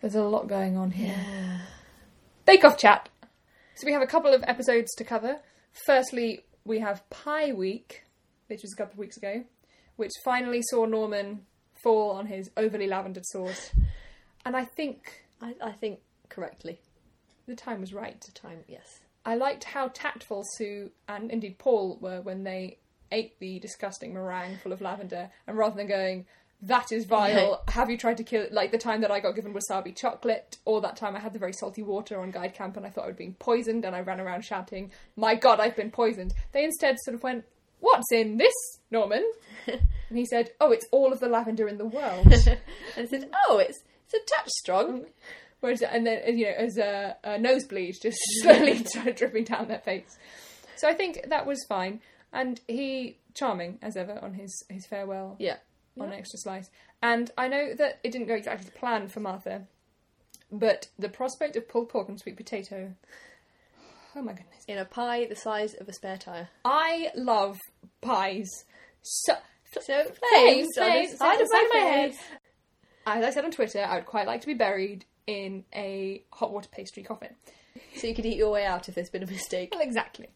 [0.00, 1.16] There's a lot going on here.
[2.46, 3.08] Bake Off chat.
[3.80, 5.38] So we have a couple of episodes to cover.
[5.86, 8.04] Firstly, we have Pie Week,
[8.48, 9.44] which was a couple of weeks ago,
[9.96, 11.46] which finally saw Norman
[11.82, 13.56] fall on his overly lavendered sword.
[14.44, 16.78] And I think I, I think correctly.
[17.46, 18.20] the time was right.
[18.20, 19.00] The time, yes.
[19.24, 22.76] I liked how tactful Sue and indeed Paul were when they
[23.10, 26.26] ate the disgusting meringue full of lavender, and rather than going,
[26.62, 28.52] that is vile, have you tried to kill it?
[28.52, 31.38] Like the time that I got given wasabi chocolate, or that time I had the
[31.38, 34.00] very salty water on guide camp and I thought I was being poisoned, and I
[34.00, 36.34] ran around shouting, my god, I've been poisoned.
[36.52, 37.44] They instead sort of went,
[37.80, 38.52] what's in this,
[38.90, 39.28] Norman?
[39.66, 42.26] and he said, oh, it's all of the lavender in the world.
[42.96, 45.06] and said, "Oh, it's it's a touch strong." Mm.
[45.60, 49.78] Whereas, and then you know, as a, a nosebleed just slowly started dripping down their
[49.78, 50.16] face.
[50.76, 52.00] So I think that was fine,
[52.32, 55.56] and he charming as ever on his his farewell Yeah,
[55.98, 56.70] on an extra slice.
[57.02, 59.66] And I know that it didn't go exactly to plan for Martha,
[60.52, 62.94] but the prospect of pulled pork and sweet potato.
[64.16, 64.64] Oh my goodness!
[64.66, 66.48] in a pie the size of a spare tire.
[66.64, 67.58] I love
[68.00, 68.48] pies.
[69.02, 69.34] So,
[69.80, 72.14] So flames, flames flames, side of the side of my head.
[73.06, 76.52] As I said on Twitter, I would quite like to be buried in a hot
[76.52, 77.34] water pastry coffin.
[77.96, 79.70] So you could eat your way out if there's been a mistake.
[79.72, 80.28] Well, exactly.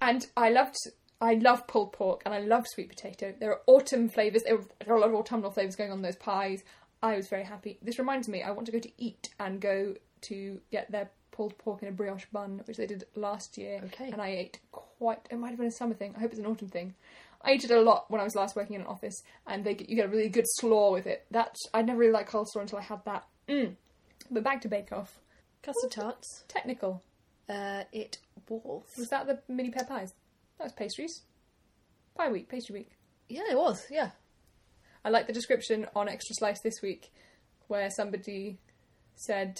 [0.00, 0.76] And I loved,
[1.22, 3.32] I love pulled pork and I love sweet potato.
[3.38, 4.42] There are autumn flavours.
[4.42, 4.58] There
[4.88, 6.64] are a lot of autumnal flavours going on in those pies.
[7.00, 7.78] I was very happy.
[7.80, 11.56] This reminds me, I want to go to eat and go to get their pulled
[11.58, 13.80] pork in a brioche bun, which they did last year.
[13.86, 14.10] Okay.
[14.10, 15.20] And I ate quite.
[15.30, 16.12] It might have been a summer thing.
[16.16, 16.94] I hope it's an autumn thing.
[17.44, 19.74] I ate it a lot when I was last working in an office, and they
[19.74, 21.24] get, you get a really good slaw with it.
[21.30, 23.26] That I never really liked coleslaw until I had that.
[23.48, 23.74] Mm.
[24.30, 25.18] But back to Bake Off.
[25.62, 26.44] Custard tarts.
[26.48, 27.02] Technical.
[27.48, 28.84] Uh, it was.
[28.98, 30.14] Was that the mini pear pies?
[30.62, 31.22] That was pastries.
[32.14, 32.92] Pie week, pastry week.
[33.28, 33.84] Yeah, it was.
[33.90, 34.10] Yeah.
[35.04, 37.12] I like the description on Extra Slice this week,
[37.66, 38.58] where somebody
[39.16, 39.58] said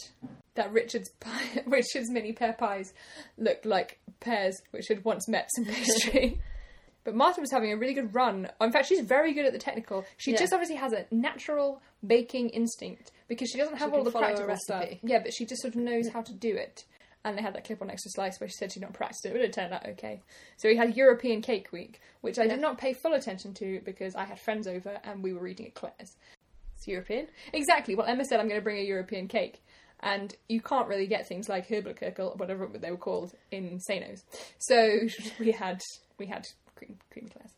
[0.55, 2.93] that Richard's pie, Richard's mini pear pies
[3.37, 6.41] looked like pears which had once met some pastry.
[7.05, 8.49] but Martha was having a really good run.
[8.61, 10.05] Oh, in fact, she's very good at the technical.
[10.19, 10.39] She Yeah.
[10.39, 14.29] just obviously has a natural baking instinct because she doesn't have all the follow a
[14.37, 14.83] practical stuff.
[14.83, 15.01] recipe.
[15.03, 16.85] Yeah, but she just sort of knows how to do it.
[17.25, 19.33] And they had that clip on Extra Slice where she said she'd not practiced it,
[19.33, 20.21] but it turned out okay.
[20.57, 22.51] So we had European Cake Week, which I Yeah.
[22.57, 25.67] did not pay full attention to because I had friends over and we were reading
[25.67, 26.17] at Claire's.
[26.77, 27.29] It's European.
[27.53, 27.95] Exactly.
[27.95, 29.63] Well, Emma said I'm going to bring a European cake,
[30.01, 34.25] and you can't really get things like Herberkirkel or whatever they were called in Sanos.
[34.59, 34.99] So
[35.39, 35.81] we had
[36.19, 37.53] we had cream cream Claire's,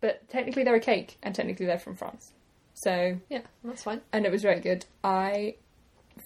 [0.00, 2.32] but technically they're a cake, and technically they're from France.
[2.72, 4.00] So Yeah, that's fine.
[4.14, 4.86] and it was very good.
[5.04, 5.56] I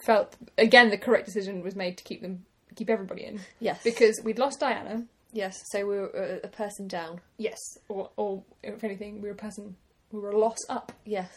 [0.05, 2.44] felt again the correct decision was made to keep them
[2.75, 3.83] keep everybody in Yes.
[3.83, 5.05] because we'd lost Diana.
[5.33, 7.20] yes, so we were uh, a person down.
[7.38, 9.77] Yes, or or if anything, we were a person
[10.12, 10.92] we were a loss up.
[11.05, 11.31] Yes.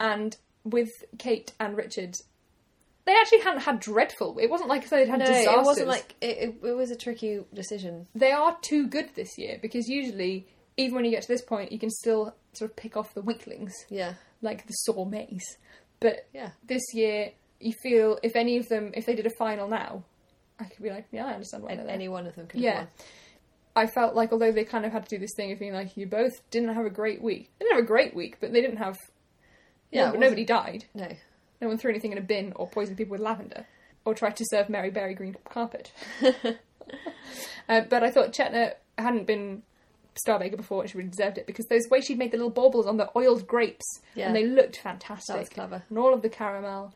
[0.00, 2.14] And with Kate and Richard,
[3.04, 4.38] they actually hadn't had dreadful.
[4.38, 5.54] It wasn't like they'd had no, disasters.
[5.62, 8.06] it wasn't like it, it, it was a tricky decision.
[8.14, 11.70] they are too good this year because usually, even when you get to this point,
[11.72, 15.44] you can still sort of pick off the weaklings, Yeah, like the sore maze.
[16.00, 17.32] But yeah, this year,
[17.64, 20.04] you feel if any of them, if they did a final now,
[20.60, 21.94] I could be like, yeah, I understand why and they're there.
[21.94, 22.78] any one of them could have Yeah.
[22.78, 22.88] won.
[23.76, 25.96] I felt like although they kind of had to do this thing of being like,
[25.96, 27.50] you both didn't have a great week.
[27.58, 28.96] They didn't have a great week, but they didn't have.
[29.90, 30.84] Yeah, no, but nobody died.
[30.94, 31.08] No,
[31.60, 33.66] No one threw anything in a bin or poisoned people with lavender
[34.04, 35.90] or tried to serve Mary Berry green carpet.
[37.68, 39.62] uh, but I thought Chetna hadn't been
[40.16, 42.86] Star Baker before and she deserved it because those way she'd made the little baubles
[42.86, 44.26] on the oiled grapes Yeah.
[44.28, 45.34] and they looked fantastic.
[45.34, 45.82] that was clever.
[45.88, 46.94] And all of the caramel.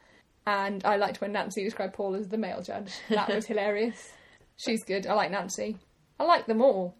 [0.48, 2.90] And I liked when Nancy described Paul as the male judge.
[3.10, 4.12] That was hilarious.
[4.56, 5.06] She's good.
[5.06, 5.76] I like Nancy.
[6.18, 6.94] I like them all.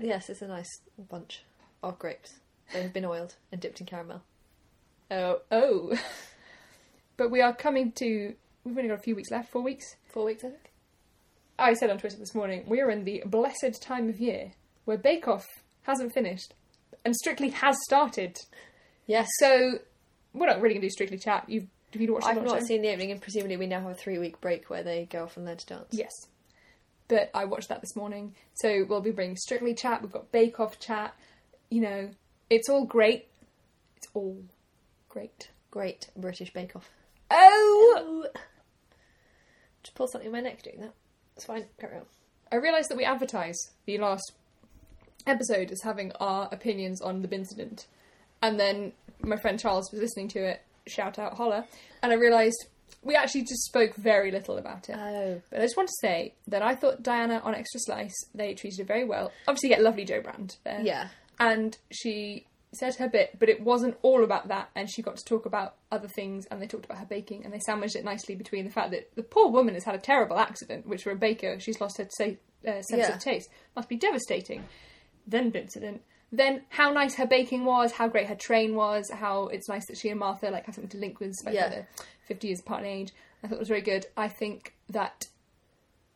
[0.00, 0.70] Yes, it's a nice
[1.10, 1.42] bunch
[1.82, 2.34] of grapes.
[2.72, 4.22] They have been oiled and dipped in caramel.
[5.10, 5.98] Oh, Oh.
[7.16, 8.34] but we are coming to.
[8.64, 9.96] We've only got a few weeks left, four weeks.
[10.06, 10.70] four weeks, I think.
[11.58, 14.52] I said on Twitter this morning, we are in the blessed time of year
[14.84, 15.46] where Bake Off
[15.82, 16.54] hasn't finished
[17.04, 18.36] and Strictly has started.
[19.06, 19.28] Yes.
[19.40, 19.80] So
[20.32, 21.44] we're not really going to do Strictly Chat.
[21.48, 23.94] You've, have you watched I've not seen the opening, and presumably we now have a
[23.94, 25.88] three week break where they go off and learn to dance.
[25.90, 26.10] Yes.
[27.08, 28.34] But I watched that this morning.
[28.54, 30.02] So we'll be bringing Strictly Chat.
[30.02, 31.14] We've got Bake Off Chat.
[31.68, 32.10] You know,
[32.48, 33.28] it's all great.
[33.96, 34.42] It's all
[35.08, 35.50] great.
[35.70, 36.90] Great British Bake Off.
[37.30, 38.26] Oh!
[39.82, 40.92] Just pull something in my neck doing that.
[41.36, 41.66] It's fine.
[41.80, 42.06] Carry on.
[42.50, 44.32] I realised that we advertise the last
[45.26, 47.86] episode as having our opinions on the incident.
[48.42, 51.66] And then my friend Charles was listening to it, shout out, holla.
[52.02, 52.66] And I realised
[53.02, 54.96] we actually just spoke very little about it.
[54.96, 55.42] Oh.
[55.50, 58.78] But I just want to say that I thought Diana on Extra Slice, they treated
[58.80, 59.32] her very well.
[59.48, 60.80] Obviously, you get lovely Jo Brand there.
[60.82, 61.08] Yeah.
[61.40, 64.70] And she said her bit, but it wasn't all about that.
[64.76, 67.52] And she got to talk about other things, and they talked about her baking, and
[67.52, 70.38] they sandwiched it nicely between the fact that the poor woman has had a terrible
[70.38, 72.24] accident, which for a baker, she's lost her sa-
[72.66, 73.14] uh, sense Yeah.
[73.14, 73.48] of taste.
[73.74, 74.64] Must be devastating.
[75.26, 76.02] Then the incident.
[76.34, 79.98] Then how nice her baking was, how great her train was, how it's nice that
[79.98, 81.68] she and Martha like have something to link with, especially Yeah.
[81.68, 81.88] they're
[82.26, 83.12] fifty years apart in age.
[83.44, 84.06] I thought it was very good.
[84.16, 85.26] I think that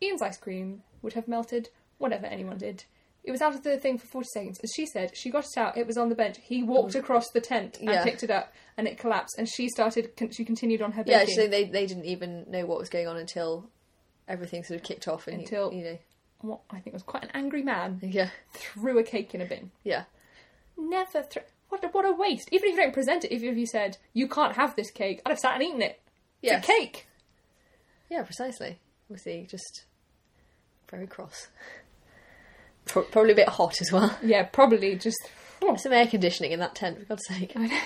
[0.03, 2.85] Ian's ice cream would have melted whatever anyone did.
[3.25, 4.61] It was out of the thing for 40 seconds.
[4.63, 6.39] As she said, she got it out, it was on the bench.
[6.41, 7.01] He walked oh.
[7.01, 8.05] across the tent and Yeah.
[8.05, 9.37] picked it up and it collapsed.
[9.37, 11.13] And she started, she continued on her baking.
[11.13, 13.69] Yeah, actually, they, they didn't even know what was going on until
[14.29, 15.27] everything sort of kicked off.
[15.27, 15.99] And Until- you know,
[16.41, 19.71] What I think was quite an angry man yeah, threw a cake in a bin.
[19.85, 20.05] yeah,
[20.77, 21.43] Never throw.
[21.69, 22.49] What a, what a waste.
[22.53, 25.21] Even if you don't present it, even if you said, you can't have this cake,
[25.27, 26.01] I'd have sat and eaten it.
[26.43, 27.07] It's a cake.
[28.11, 28.79] yeah, precisely.
[29.25, 29.85] He just
[30.91, 31.49] very cross?
[32.85, 34.17] Pro- Probably a bit hot as well.
[34.23, 35.19] Yeah, probably just.
[35.79, 37.53] Some air conditioning in that tent, for God's sake.
[37.57, 37.81] I know.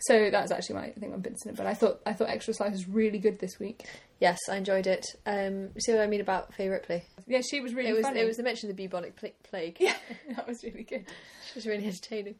[0.00, 1.56] So that's actually my thing on bincident.
[1.56, 3.86] But I thought I thought Extra Slice was really good this week.
[4.20, 5.04] Yes, I enjoyed it.
[5.26, 7.02] Um, see what I mean about Fay Ripley?
[7.26, 8.20] Yeah, she was really it was funny.
[8.20, 9.76] it was the mention of the bubonic pl- plague.
[9.80, 9.94] Yeah,
[10.36, 11.06] that was really good.
[11.46, 12.36] She was really entertaining.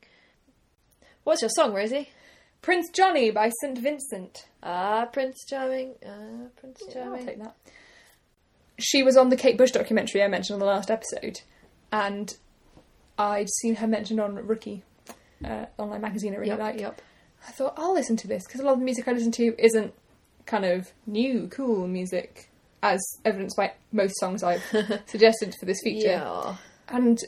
[1.25, 2.11] What's your song, Rosie?
[2.62, 4.47] Prince Johnny by St Vincent.
[4.62, 5.95] Ah, Prince Charming.
[6.05, 7.57] Ah, Prince Yeah, I'll take that.
[8.79, 11.40] She was on the Kate Bush documentary I mentioned on the last episode,
[11.90, 12.35] and
[13.19, 14.83] I'd seen her mentioned on Rookie,
[15.45, 16.81] uh, online magazine I really Yup, like.
[16.81, 17.01] yup.
[17.46, 19.54] I thought I'll listen to this because a lot of the music I listen to
[19.59, 19.94] isn't
[20.46, 22.50] kind of new, cool music,
[22.82, 24.62] as evidenced by most songs I've
[25.06, 26.09] suggested for this feature.
[26.09, 26.56] Yeah.
[26.88, 27.18] And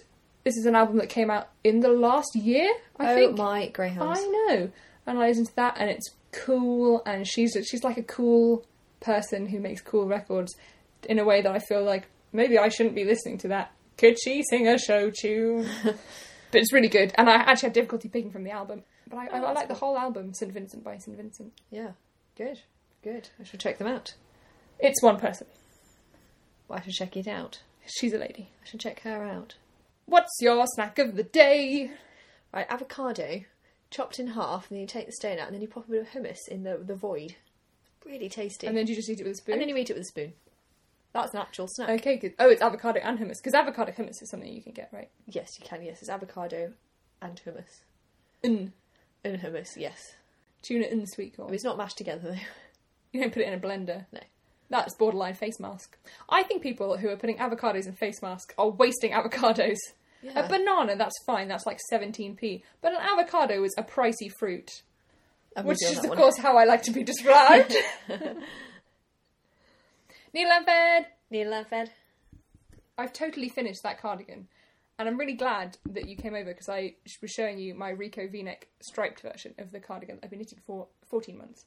[0.44, 3.38] this is an album that came out in the last year, I oh think.
[3.38, 4.20] my greyhounds.
[4.20, 4.70] I know.
[5.07, 7.02] And I listened to that, and it's cool.
[7.07, 8.64] And she's she's like a cool
[9.00, 10.54] person who makes cool records
[11.09, 13.72] in a way that I feel like maybe I shouldn't be listening to that.
[13.96, 15.68] Could she sing a show tune?
[15.83, 15.96] but
[16.52, 18.83] it's really good, and I actually had difficulty picking from the album.
[19.09, 21.53] But I, I, Oh, I that's like the whole album, St Vincent by St Vincent.
[21.71, 21.92] Yeah.
[22.37, 22.61] Good.
[23.03, 23.29] Good.
[23.40, 24.14] I should check them out.
[24.79, 25.47] It's one person.
[26.68, 27.61] Well, I should check it out.
[27.87, 28.51] She's a lady.
[28.62, 29.55] I should check her out.
[30.07, 31.90] What's your snack of the day?
[32.53, 33.42] Right, avocado
[33.90, 35.90] chopped in half, and then you take the stone out, and then you pop a
[35.90, 37.37] bit of hummus in the the void.
[38.05, 38.66] Really tasty.
[38.66, 39.55] And then you just eat it with a spoon.
[39.55, 40.33] And then you eat it with a spoon.
[41.12, 41.88] That's an actual snack.
[42.01, 42.35] Okay, good.
[42.38, 45.11] Oh, it's avocado and hummus because avocado hummus is something you can get right.
[45.27, 45.83] Yes, you can.
[45.83, 46.73] Yes, it's avocado
[47.21, 47.81] and hummus.
[48.44, 48.73] Mm.
[49.24, 49.98] And hummus, yes.
[50.62, 51.52] Tuna in sweet corn.
[51.52, 52.37] It's not mashed together though.
[53.11, 54.04] You don't put it in a blender.
[54.12, 54.20] No.
[54.68, 55.96] That's borderline face mask.
[56.28, 59.78] I think people who are putting avocados in face masks are wasting avocados.
[60.22, 60.44] Yeah.
[60.44, 62.61] A banana, that's fine, that's like 17p.
[62.83, 64.83] But an avocado is a pricey fruit.
[65.57, 66.18] I'm Which with you on is, of one.
[66.18, 67.74] course, how I like to be described.
[70.35, 71.07] Needle and Fed!
[71.31, 71.88] Neil Lamfed.
[72.98, 74.48] I've totally finished that cardigan.
[74.99, 78.27] And I'm really glad that you came over because I was showing you my Rico
[78.29, 81.67] v-neck striped version of the cardigan I've been knitting for 14 months.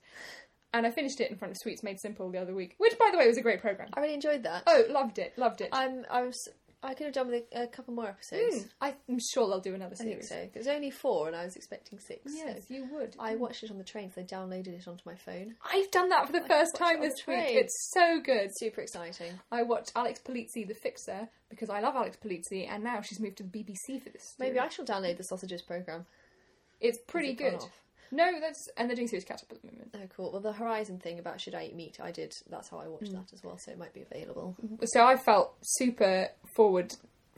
[0.74, 3.10] and I finished it in front of Sweets Made Simple the other week, which, by
[3.12, 3.90] the way, was a great program.
[3.94, 4.64] I really enjoyed that.
[4.68, 5.70] Oh, loved it, loved it.
[5.72, 6.06] I'm.
[6.10, 6.48] I was.
[6.84, 8.66] I could have done with a, a couple more episodes.
[8.82, 10.30] Mm, I'm sure they'll do another I think series.
[10.30, 10.50] so.
[10.54, 12.32] There's only four, and I was expecting six.
[12.36, 13.16] Yes, so you would.
[13.20, 15.56] I watched it on the train, so I downloaded it onto my phone.
[15.72, 17.40] I've done that for the first watched time on this the week.
[17.46, 17.58] train.
[17.60, 18.50] It's so good.
[18.58, 19.34] Super exciting.
[19.52, 23.38] I watched Alex Polizzi, The Fixer, because I love Alex Polizzi, and now she's moved
[23.38, 24.34] to the BBC for this.
[24.40, 24.58] Maybe.
[24.60, 26.06] I shall download the Sausages program.
[26.80, 27.62] It's pretty Has it gone good.
[27.62, 27.82] off?
[28.12, 29.92] No, that's and they're doing series catch up at the moment.
[29.96, 30.32] Oh, cool.
[30.32, 32.34] Well, the Horizon thing about should I eat meat, I did.
[32.50, 33.14] That's how I watched Mm.
[33.14, 34.56] that as well, so it might be available.
[34.86, 36.94] So I felt super forward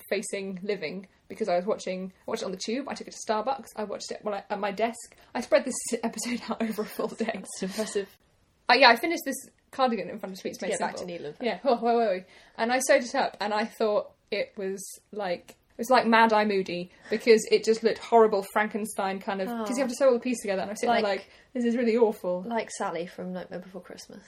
[0.09, 2.87] facing living because I was watching I watched it on the tube.
[2.89, 3.67] I took it to Starbucks.
[3.75, 5.15] I watched it while I, at my desk.
[5.33, 7.31] I spread this episode out over a full day.
[7.35, 8.09] It's impressive.
[8.69, 9.35] Uh, yeah, I finished this
[9.71, 11.05] cardigan in front of Sweets To Made get back to.
[11.05, 11.35] Needland.
[11.41, 12.23] Yeah, oh, wait, wait, wait.
[12.57, 14.81] And I sewed it up, and I thought it was
[15.11, 19.47] like it was like Mad Eye Moody because it just looked horrible Frankenstein kind of
[19.47, 19.75] because Oh.
[19.75, 19.79] you ah.
[19.85, 20.61] have to sew all the pieces together.
[20.61, 23.81] And I'm sitting there Like- like this is really awful, Like Sally from Nightmare Before
[23.81, 24.23] Christmas.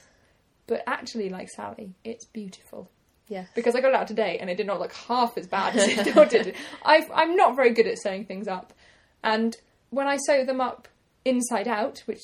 [0.68, 2.90] but actually like Sally, it's beautiful.
[3.28, 3.46] Yeah.
[3.56, 5.88] because I got it out today and it did not look half as bad as
[5.88, 6.56] it did.
[6.84, 8.72] I've, I'm not very good at sewing things up,
[9.24, 9.56] and
[9.90, 10.88] when I sew them up
[11.26, 12.22] inside out, which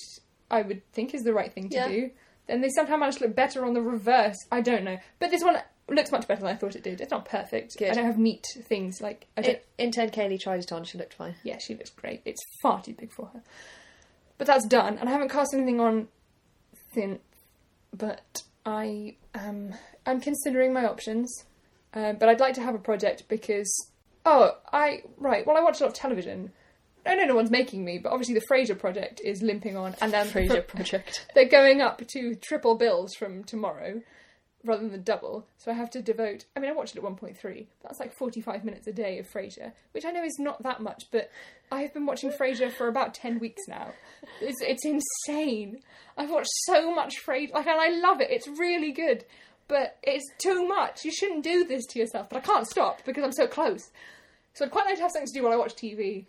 [0.51, 1.87] I would think is the right thing to Yeah.
[1.87, 2.11] do,
[2.45, 4.35] then they somehow manage to look better on the reverse.
[4.51, 5.57] I don't know, but this one
[5.95, 7.01] looks much better than I thought it did.
[7.01, 7.77] It's not perfect.
[7.77, 7.91] Good.
[7.91, 9.59] I don't have neat things like I don't.
[9.77, 11.35] In, intern Kaylee tried it on, she looked fine.
[11.43, 12.21] yeah, she looks great.
[12.25, 13.41] It's far too big for her.
[14.37, 16.07] But that's done, and I haven't cast anything on
[16.93, 17.19] thin.
[17.95, 19.75] But I am
[20.05, 21.45] I'm considering my options.
[21.93, 23.71] Um, but I'd like to have a project because
[24.25, 26.51] oh I right well I watch a lot of television.
[27.05, 30.13] I know no one's making me, but obviously the Frasier project is limping on, and
[30.13, 31.25] then Frasier project.
[31.33, 34.01] they're going up to triple bills from tomorrow
[34.63, 35.45] rather than double.
[35.57, 36.45] So I have to devote.
[36.55, 37.65] I mean, I watched it at 1.3.
[37.83, 41.05] That's like 45 minutes a day of Frasier, which I know is not that much,
[41.11, 41.29] but
[41.71, 43.93] I have been watching Frasier for about 10 weeks now.
[44.41, 45.79] It's, it's insane.
[46.17, 48.29] I've watched so much Frasier, like, and I love it.
[48.29, 49.25] It's really good,
[49.67, 51.03] but it's too much.
[51.05, 53.91] You shouldn't do this to yourself, but I can't stop because I'm so close.
[54.53, 56.25] So I'd quite like to have something to do while I watch TV.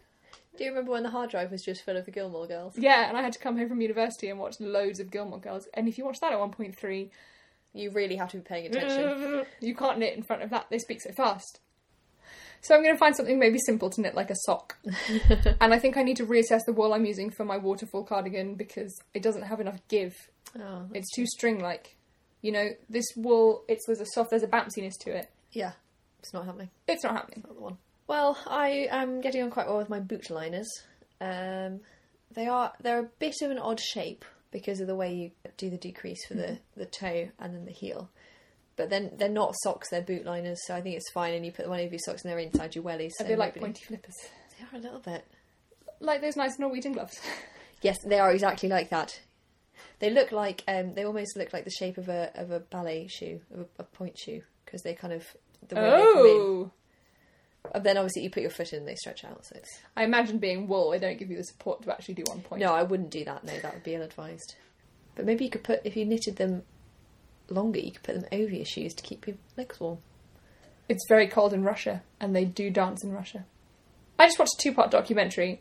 [0.56, 2.74] Do you remember when the hard drive was just full of the Gilmore girls?
[2.76, 5.66] Yeah, and I had to come home from university and watch loads of Gilmore Girls.
[5.72, 7.08] And if you watch that at 1.3,
[7.74, 9.44] You really have to be paying attention.
[9.60, 10.66] You can't knit in front of that.
[10.70, 11.60] They speak so fast.
[12.60, 14.76] So I'm going to find something maybe simple to knit, like a sock.
[15.60, 18.54] and I think I need to reassess the wool I'm using for my waterfall cardigan
[18.54, 20.14] because it doesn't have enough give.
[20.60, 21.96] oh, It's too string-like.
[22.40, 25.28] You know, this wool, it's there's a soft, there's a bounciness to it.
[25.52, 25.72] yeah,
[26.20, 26.70] it's not happening.
[26.86, 27.42] It's not happening.
[27.46, 27.78] Not the one.
[28.06, 30.68] Well, I am getting on quite well with my boot liners.
[31.20, 31.80] Um,
[32.32, 35.30] they are they're a bit of an odd shape because of the way you
[35.62, 38.10] do the decrease for the, the toe and then the heel.
[38.76, 41.34] But then they're not socks; they're boot liners, so I think it's fine.
[41.34, 43.10] And you put one of your socks and they're inside your wellies.
[43.18, 44.14] So they like nobody- pointy flippers?
[44.58, 45.24] They are a little bit.
[46.00, 47.18] Like those nice Norwegian gloves.
[47.82, 49.20] Yes, they are exactly like that.
[49.98, 53.08] They look like um, they almost look like the shape of a of a ballet
[53.08, 55.26] shoe, of a, a point shoe, because they kind of
[55.66, 56.24] the way they come in.
[56.24, 56.70] oh!
[57.74, 59.44] And then obviously you put your foot in, they stretch out.
[59.44, 62.24] So it's I imagine being wool, they don't give you the support to actually do
[62.28, 62.60] one point.
[62.62, 63.42] no, I wouldn't do that.
[63.42, 64.54] No, that would be ill advised.
[65.14, 66.62] But maybe you could put if you knitted them
[67.48, 69.98] longer, you could put them over your shoes to keep your legs warm.
[70.88, 73.44] It's very cold in Russia, and they do dance in Russia.
[74.18, 75.60] I just watched a two part documentary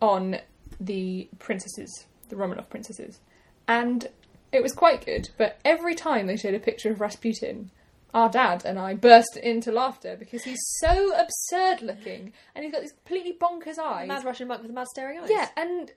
[0.00, 0.38] on
[0.80, 3.20] the princesses, the Romanov princesses,
[3.68, 4.08] and
[4.52, 7.70] it was quite good, but every time they showed a picture of Rasputin,
[8.14, 12.80] our dad and I burst into laughter because he's so absurd looking and he's got
[12.82, 14.06] these completely bonkers eyes.
[14.06, 15.28] Mad Russian monk with mad staring eyes.
[15.28, 15.90] Yeah, and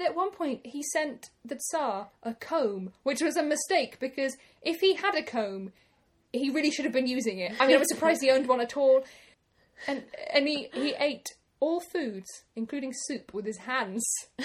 [0.00, 4.80] at one point he sent the Tsar a comb, which was a mistake because if
[4.80, 5.72] he had a comb,
[6.32, 7.52] he really should have been using it.
[7.60, 9.04] I mean, I was surprised he owned one at all.
[9.86, 11.26] And and he, he ate
[11.60, 14.04] all foods, including soup, with his hands.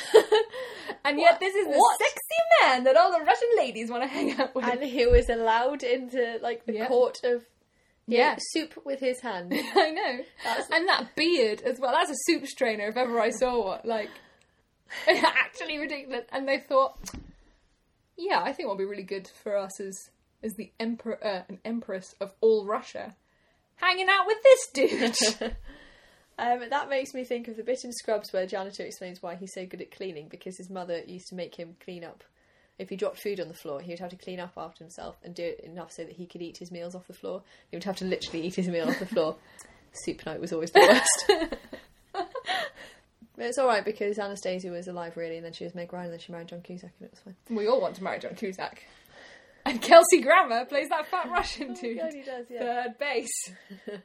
[1.06, 1.40] and yet What?
[1.40, 1.98] this is the What?
[2.00, 4.66] sexy man that all the Russian ladies want to hang out with.
[4.66, 6.88] and he was allowed into like the Yeah.
[6.88, 7.44] court of
[8.08, 8.36] yeah.
[8.54, 9.52] soup with his hand.
[9.76, 10.20] I know.
[10.44, 11.92] That's- And that beard as well.
[11.92, 13.80] That's a soup strainer if ever I saw one.
[13.84, 14.10] Like,
[15.08, 16.26] actually ridiculous.
[16.32, 16.98] And they thought,
[18.18, 20.10] yeah, I think what would be really good for us as
[20.44, 23.16] as the emperor uh, and empress of all Russia,
[23.78, 25.56] hanging out with this dude.
[26.40, 29.54] Um, that makes me think of the bit in Scrubs where janitor explains why he's
[29.54, 32.24] so good at cleaning because his mother used to make him clean up.
[32.78, 35.18] If he dropped food on the floor, he would have to clean up after himself
[35.24, 37.42] and do it enough so that he could eat his meals off the floor.
[37.72, 39.38] He would have to literally eat his meal off the floor.
[39.94, 41.60] Soup night was always the worst.
[43.38, 46.14] But it's alright because Anastasia was alive really, and then she was Meg Ryan, and
[46.14, 47.56] then she married John Cusack, and it was fine.
[47.56, 48.84] we all want to marry John Cusack.
[49.66, 52.00] And Kelsey Grammer plays that fat Russian dude.
[52.00, 52.84] God, he does, yeah.
[52.84, 53.52] Third base.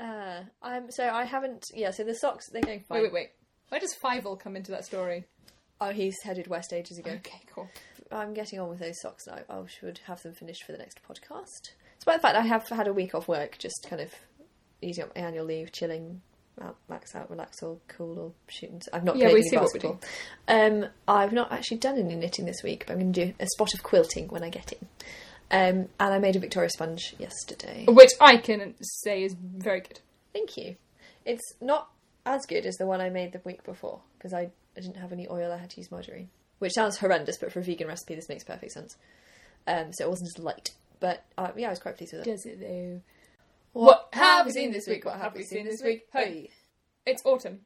[0.00, 1.64] Uh, um, so I haven't.
[1.74, 2.98] Yeah, so the socks they're going fine.
[2.98, 3.28] Wait, wait, wait.
[3.68, 5.24] Where does Fievel come into that story?
[5.80, 7.10] Oh, he's headed west ages ago.
[7.16, 7.68] Okay, cool.
[8.10, 9.40] I'm getting on with those socks now.
[9.50, 11.72] I should have them finished for the next podcast.
[11.98, 14.14] Despite the fact I have had a week off work, just kind of
[14.80, 16.22] using up my annual leave, chilling,
[16.62, 18.80] out, max out, relax, all cool, or shooting.
[18.92, 20.00] I've not Yeah, played any see what we basketball.
[20.48, 23.46] Um, I've not actually done any knitting this week, but I'm going to do a
[23.46, 24.88] spot of quilting when I get in.
[25.50, 27.86] Um, and I made a Victoria sponge yesterday.
[27.88, 30.00] Which I can say is very good.
[30.32, 30.76] Thank you.
[31.24, 31.90] It's not
[32.26, 35.12] as good as the one I made the week before because I, I didn't have
[35.12, 35.52] any oil.
[35.52, 36.28] I had to use margarine,
[36.58, 38.96] which sounds horrendous, but for a vegan recipe, this makes perfect sense.
[39.66, 42.30] Um, so it wasn't as light, but uh, yeah, I was quite pleased with it.
[42.30, 43.00] Does it though?
[43.78, 45.04] What have we seen this week?
[45.04, 46.08] What have we seen this week?
[46.12, 46.50] Hey.
[47.06, 47.60] It's autumn.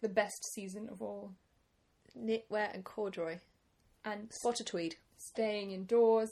[0.00, 1.32] The best season of all.
[2.16, 3.38] Knitwear and corduroy.
[4.04, 4.94] And Spot of tweed.
[5.16, 6.30] staying indoors,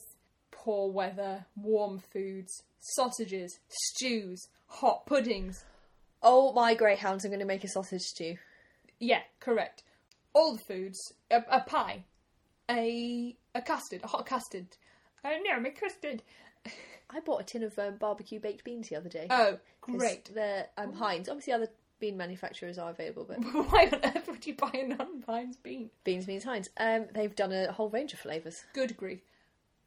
[0.53, 5.65] poor weather, warm foods, sausages, stews, hot puddings.
[6.23, 7.25] Oh my greyhounds!
[7.25, 8.37] I'm going to make a sausage stew.
[9.01, 9.83] Yeah, correct.
[10.35, 11.15] All the foods.
[11.33, 12.05] A, a pie.
[12.71, 14.03] A a custard.
[14.05, 14.69] A hot custard.
[15.25, 16.23] Oh no, my custard.
[17.13, 19.27] I bought a tin of um, barbecue baked beans the other day.
[19.31, 20.31] Oh, 'Cause great.
[20.35, 21.29] They're um, Heinz.
[21.29, 23.39] Obviously, other bean manufacturers are available, but
[23.71, 25.91] Why on earth would you buy a non-Heinz bean?
[26.05, 26.69] beans means Heinz.
[26.77, 28.65] Um, they've done a whole range of flavours.
[28.75, 29.21] Good grief.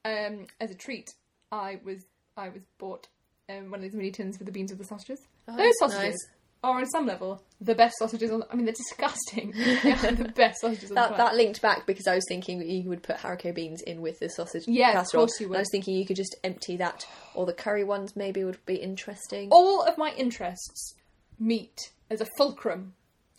[0.05, 1.13] Um, as a treat,
[1.51, 2.05] I was
[2.35, 3.07] I was bought
[3.49, 5.21] um, one of those mini tins for the beans with the sausages.
[5.47, 6.27] Oh, Those that's sausages
[6.63, 8.43] are on some level the best sausages on.
[8.51, 9.51] I mean, they're disgusting.
[9.83, 11.17] they are the best sausages on the That, planet.
[11.17, 14.19] that linked back because I was thinking that you would put haricot beans in with
[14.19, 15.25] the sausage Yeah, of casserole.
[15.27, 15.53] course you would.
[15.55, 17.05] And I was thinking you could just empty that,
[17.35, 19.49] or the curry ones maybe would be interesting.
[19.51, 20.95] All of my interests
[21.39, 22.93] meet as a fulcrum,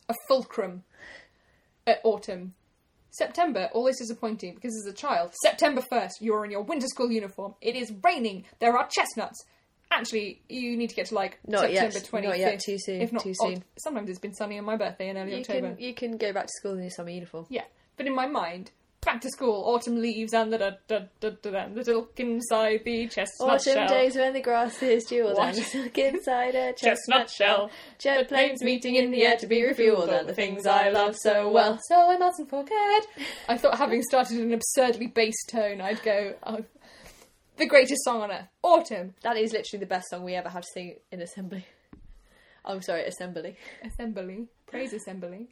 [0.09, 0.85] a fulcrum
[1.87, 2.55] at autumn.
[3.11, 7.55] September, always disappointing because as a child, September 1st, you're in your winter school uniform.
[7.61, 8.45] It is raining.
[8.59, 9.45] There are chestnuts.
[9.95, 11.93] Actually, you need to get to like Not yet.
[11.93, 12.29] September 25th.
[12.31, 12.61] Not yet.
[12.61, 13.01] Too soon.
[13.01, 13.65] If not, Too Oct- soon.
[13.79, 15.75] sometimes it's been sunny on my birthday in early you October.
[15.75, 17.47] can you can go back to school in your summer uniform.
[17.49, 17.65] Yeah,
[17.97, 18.71] but in my mind,
[19.05, 22.81] back to school, autumn leaves and the da da da da da, the silk inside
[22.87, 23.89] the chestnut Autumn shell.
[23.89, 28.63] days when the grass is jewelled and silk inside a Chestnut chestnut shell, Jet planes
[28.63, 31.79] meeting in the air to be refueled, and the things I love so well.
[31.89, 33.07] So I mustn't forget.
[33.49, 36.65] I thought, having started in an absurdly bass tone, I'd go, oh,
[37.57, 40.63] the greatest song on earth, autumn That is literally the best song we ever had
[40.63, 41.65] to sing in assembly.
[42.65, 43.57] I'm sorry, assembly.
[43.85, 45.49] assembly, praise assembly.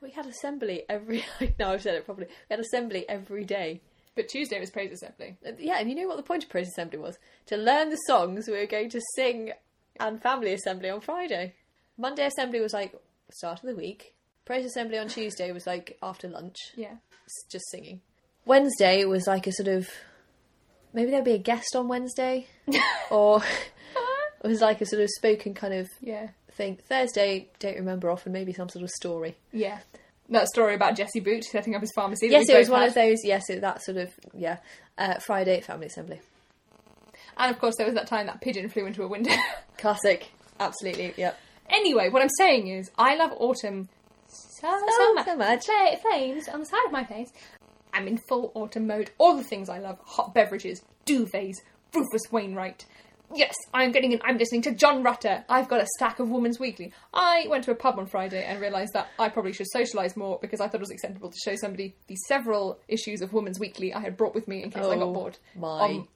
[0.00, 1.24] We had assembly every.
[1.60, 2.26] No, I've said it properly.
[2.28, 3.80] We had assembly every day.
[4.14, 5.36] But Tuesday was praise assembly.
[5.58, 7.16] Yeah, and you know what the point of praise assembly was?
[7.46, 9.52] To learn the songs we were going to sing
[10.00, 11.54] and family assembly on Friday.
[11.96, 12.94] Monday assembly was like
[13.30, 14.14] start of the week.
[14.44, 16.96] Praise assembly on Tuesday was like after lunch, Yeah.
[17.50, 18.00] just singing.
[18.44, 19.88] Wednesday was like a sort of
[20.92, 22.46] maybe there'd be a guest on Wednesday,
[23.10, 23.42] or
[24.44, 26.28] it was like a sort of spoken kind of Yeah.
[26.52, 26.78] thing.
[26.88, 29.36] Thursday, don't remember often, maybe some sort of story.
[29.52, 29.78] Yeah.
[30.28, 32.28] That story about Jesse Boot setting up his pharmacy.
[32.28, 32.88] Yes, it was one had.
[32.88, 33.18] of those.
[33.24, 34.58] Yes, it, that sort of yeah.
[34.98, 36.20] Uh, Friday family assembly,
[37.36, 39.32] And of course, there was that time that pigeon flew into a window.
[39.78, 40.28] classic.
[40.60, 41.38] Absolutely, yep.
[41.68, 43.88] anyway, what I'm saying is, I love autumn
[44.28, 45.38] so, so, So, much.
[45.38, 45.64] much.
[46.02, 47.32] Flames on the side of my face.
[47.92, 49.10] I'm in full autumn mode.
[49.18, 51.56] All the things I love: hot beverages, duvets,
[51.94, 52.84] Rufus Wainwright.
[53.34, 54.20] Yes, I'm getting in.
[54.24, 55.42] I'm listening to John Rutter.
[55.48, 56.92] I've got a stack of Woman's Weekly.
[57.14, 60.38] I went to a pub on Friday and realised that I probably should socialise more
[60.42, 63.94] because I thought it was acceptable to show somebody the several issues of Woman's Weekly
[63.94, 65.38] I had brought with me in case I got Oh, bored.
[65.56, 66.08] My Um,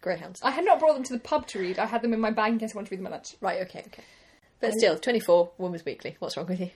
[0.00, 0.40] greyhounds.
[0.42, 1.78] I had not brought them to the pub to read.
[1.78, 3.36] I had them in my bag in case I wanted to read them at lunch.
[3.42, 4.02] Right, okay, okay.
[4.60, 6.16] But still, 24, Woman's Weekly.
[6.18, 6.70] What's wrong with you?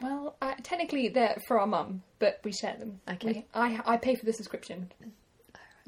[0.00, 3.00] Well, uh, technically they're for our mum, but we share them.
[3.08, 3.26] Okay.
[3.32, 4.92] We- I I pay for the subscription,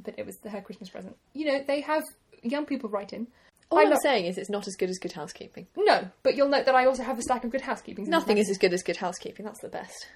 [0.02, 1.16] but it was her Christmas present.
[1.34, 2.02] You know, they have
[2.42, 3.26] young people write in.
[3.70, 5.66] All I'm saying is it's not as good as Good Housekeeping.
[5.76, 8.09] No, but you'll note that I also have a stack of Good Housekeeping.
[8.09, 9.44] Nothing is as good as Good Housekeeping.
[9.44, 10.06] That's the best.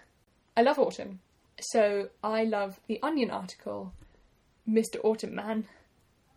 [0.57, 1.21] I love autumn,
[1.61, 3.93] so I love the Onion article,
[4.67, 4.97] Mr.
[5.05, 5.67] Autumn Man,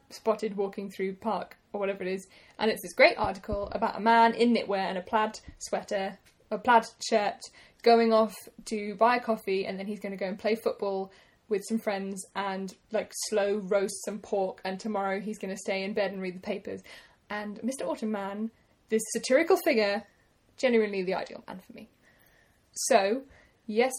[0.10, 2.28] spotted walking through park or whatever it is,
[2.60, 6.18] and it's this great article about a man in knitwear and a plaid sweater,
[6.56, 7.40] a plaid shirt,
[7.84, 8.34] going off
[8.66, 11.12] to buy a coffee, and then he's going to go and play football
[11.48, 15.84] with some friends and like slow roast some pork, and tomorrow he's going to stay
[15.84, 16.82] in bed and read the papers.
[17.30, 17.88] And Mr.
[17.88, 18.52] Autumn Man,
[18.90, 20.04] this satirical figure,
[20.58, 21.90] genuinely the ideal man for me.
[22.74, 23.22] So,
[23.68, 23.92] yes,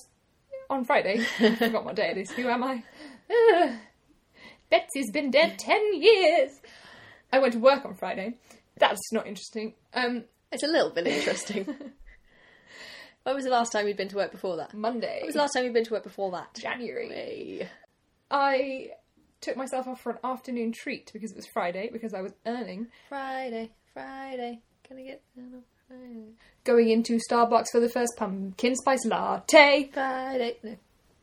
[0.69, 2.31] on Friday, I forgot what day it is.
[2.33, 2.83] Who am I?
[3.31, 3.71] Ugh.
[4.71, 6.51] Betsy's been dead ten years.
[7.33, 8.35] I went to work on Friday.
[8.79, 9.75] That's not interesting.
[9.95, 11.67] Um, It's a little bit interesting.
[13.27, 14.73] when was the last time you'd been to work before that?
[14.75, 16.55] Monday, When was the last time you'd been to work before that?
[16.55, 17.09] January.
[17.09, 17.69] Hey.
[18.31, 18.91] I
[19.41, 22.87] took myself off for an afternoon treat because it was Friday because I was earning.
[23.09, 24.61] Friday, Friday.
[24.85, 26.25] Can I get down on Friday?
[26.65, 29.91] Going into Starbucks for the first pumpkin spice latte.
[29.93, 30.57] Friday.
[30.63, 30.77] No.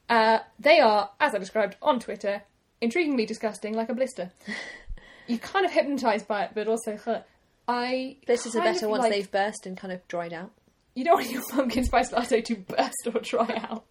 [0.10, 2.43] Uh, they are, as I described on Twitter,
[2.82, 4.32] intriguingly disgusting, like a blister.
[5.28, 7.22] You're kind of hypnotised by it, but also, huh,
[7.68, 8.18] I.
[8.26, 10.51] Blisters are kind better once like- they've burst and kind of dried out.
[10.95, 13.85] You don't want your pumpkin spice latte to burst or dry out.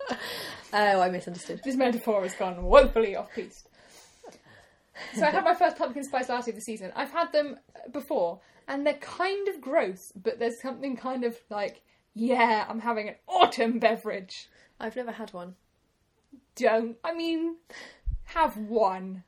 [0.72, 1.61] Oh, I misunderstood.
[1.64, 3.68] This metaphor has gone woefully off piste.
[5.14, 6.92] So I had my first pumpkin spice latte of the season.
[6.94, 7.57] I've had them
[7.92, 11.82] before, and they're kind of gross, but there's something kind of like,
[12.14, 14.48] yeah, I'm having an autumn beverage.
[14.78, 15.55] I've never had one.
[16.57, 16.96] Don't.
[17.03, 17.57] I mean,
[18.24, 19.24] have one.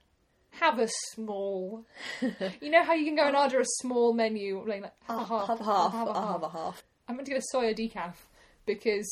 [0.61, 1.85] Have a small.
[2.61, 5.61] You know how you can go and order a small menu, like, like ah, half,
[5.61, 6.33] a half, Have a half.
[6.33, 6.83] have a I'll a half.
[7.09, 8.15] I meant to get a soya decaf
[8.67, 9.07] because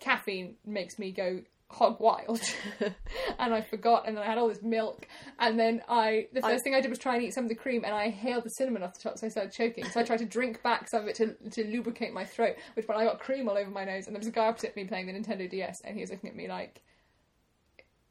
[0.00, 2.40] caffeine makes me go hog wild.
[3.38, 5.06] and I forgot, and then I had all this milk,
[5.38, 7.48] and then I the first I- thing I did was try and eat some of
[7.48, 9.84] the cream, and I inhaled the cinnamon off the top, so I started choking.
[9.84, 12.88] So I tried to drink back some of it to to lubricate my throat, which
[12.88, 14.84] when I got cream all over my nose, and there was a guy opposite me
[14.84, 16.82] playing the Nintendo DS, and he was looking at me like,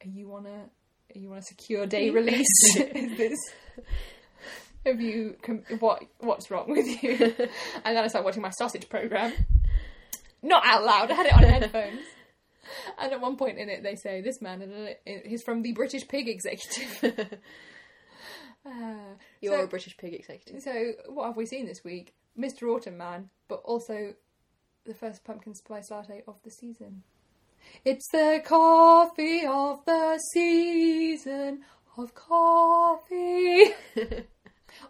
[0.04, 0.70] "Are you on a
[1.14, 2.46] are you on a secure day release?
[2.76, 3.38] Is this?"
[4.86, 6.02] Have you com- what?
[6.18, 7.10] What's wrong with you?
[7.84, 9.32] and then I started watching my sausage program.
[10.42, 11.10] Not out loud.
[11.10, 12.00] I had it on headphones.
[12.98, 16.06] And at one point in it, they say this man, and he's from the British
[16.08, 17.38] Pig Executive.
[18.64, 20.62] Uh, You're so, a British pig executive.
[20.62, 22.14] so what have we seen this week?
[22.38, 22.64] Mr.
[22.64, 24.14] Autumn Man, but also
[24.84, 27.02] the first pumpkin spice latte of the season.
[27.84, 31.62] It's the coffee of the season
[31.96, 33.72] of coffee.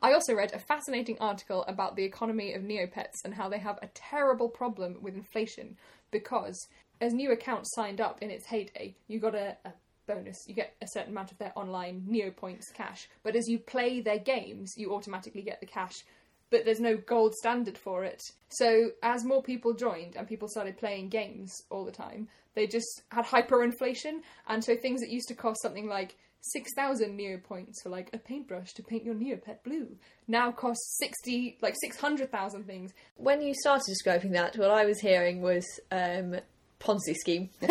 [0.02, 3.78] I also read a fascinating article about the economy of Neopets and how they have
[3.82, 5.76] a terrible problem with inflation
[6.10, 6.68] because
[7.00, 9.72] as new accounts signed up in its heyday, you got a, a
[10.06, 10.44] bonus.
[10.46, 13.08] You get a certain amount of their online Neopoints cash.
[13.22, 16.04] But as you play their games, you automatically get the cash.
[16.50, 18.20] But there's no gold standard for it.
[18.48, 23.02] So as more people joined and people started playing games all the time, they just
[23.10, 24.20] had hyperinflation.
[24.48, 28.72] And so things that used to cost something like 6,000 Neopoints for like a paintbrush
[28.74, 29.96] to paint your Neopet blue
[30.30, 32.92] now costs 60, like 600,000 things.
[33.16, 36.36] When you started describing that, what I was hearing was um,
[36.80, 37.50] Ponzi scheme.
[37.62, 37.68] oh,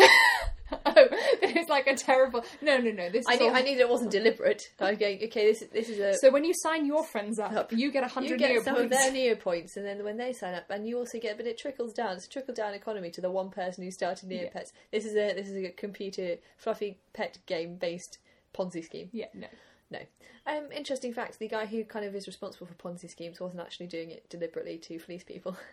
[1.42, 2.44] it's like a terrible.
[2.60, 3.08] No, no, no.
[3.10, 4.62] This I knew, all- I knew that it wasn't deliberate.
[4.78, 6.18] I was going, okay, this, this is a.
[6.18, 7.72] So when you sign your friends up, Up.
[7.72, 8.90] you get a you hundred get some of Neopoints.
[8.90, 11.92] their Neopoints, and then when they sign up, and you also get, but it trickles
[11.92, 12.16] down.
[12.16, 14.68] It's a trickle down economy to the one person who started Neopets.
[14.92, 18.18] This is a this is a computer fluffy pet game based
[18.54, 19.08] Ponzi scheme.
[19.12, 19.48] Yeah, no.
[19.90, 19.98] No.
[20.46, 23.86] Um, interesting fact: the guy who kind of is responsible for Ponzi schemes wasn't actually
[23.86, 25.56] doing it deliberately to fleece people.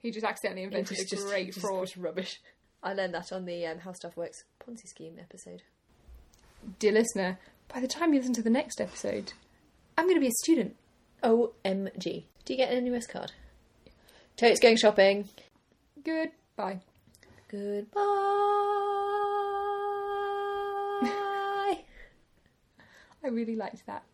[0.00, 1.80] He just accidentally invented a great just fraud.
[1.80, 2.40] was rubbish.
[2.82, 5.62] I learned that on the um, How Stuff Works Ponzi scheme episode.
[6.78, 7.38] Dear listener,
[7.72, 9.32] by the time you listen to the next episode,
[9.96, 10.76] I'm going to be a student.
[11.24, 12.24] OMG.
[12.44, 13.32] Do you get an NUS card?
[14.36, 15.28] Totes going shopping.
[16.04, 16.78] Goodbye.
[17.50, 18.84] Goodbye.
[23.24, 24.04] I really liked that.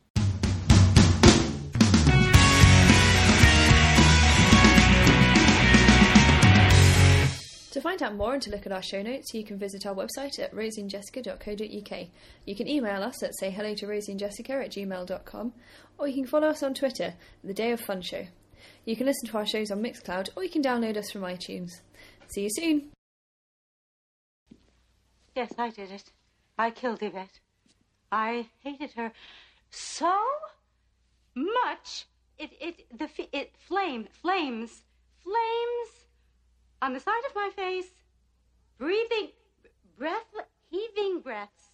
[7.75, 9.97] To find out more and to look at our show notes, you can visit our
[9.97, 12.07] website at rosieandjessica.co.uk.
[12.47, 15.53] You can email us at sayhello to rosieandjessica at gmail.com,
[15.99, 18.27] or you can follow us on Twitter, The Day of Fun Show.
[18.85, 21.81] You can listen to our shows on Mixcloud, or you can download us from iTunes.
[22.29, 22.91] See you soon!
[25.35, 26.13] Yes, I did it.
[26.57, 27.41] I killed Yvette.
[28.15, 29.12] I hated her
[29.71, 30.17] so
[31.35, 32.07] much.
[32.39, 34.85] It it the it flamed, flames,
[35.19, 35.91] flames
[36.81, 37.91] on the side of my face,
[38.79, 39.33] breathing,
[39.99, 40.33] breath,
[40.71, 41.74] heaving breaths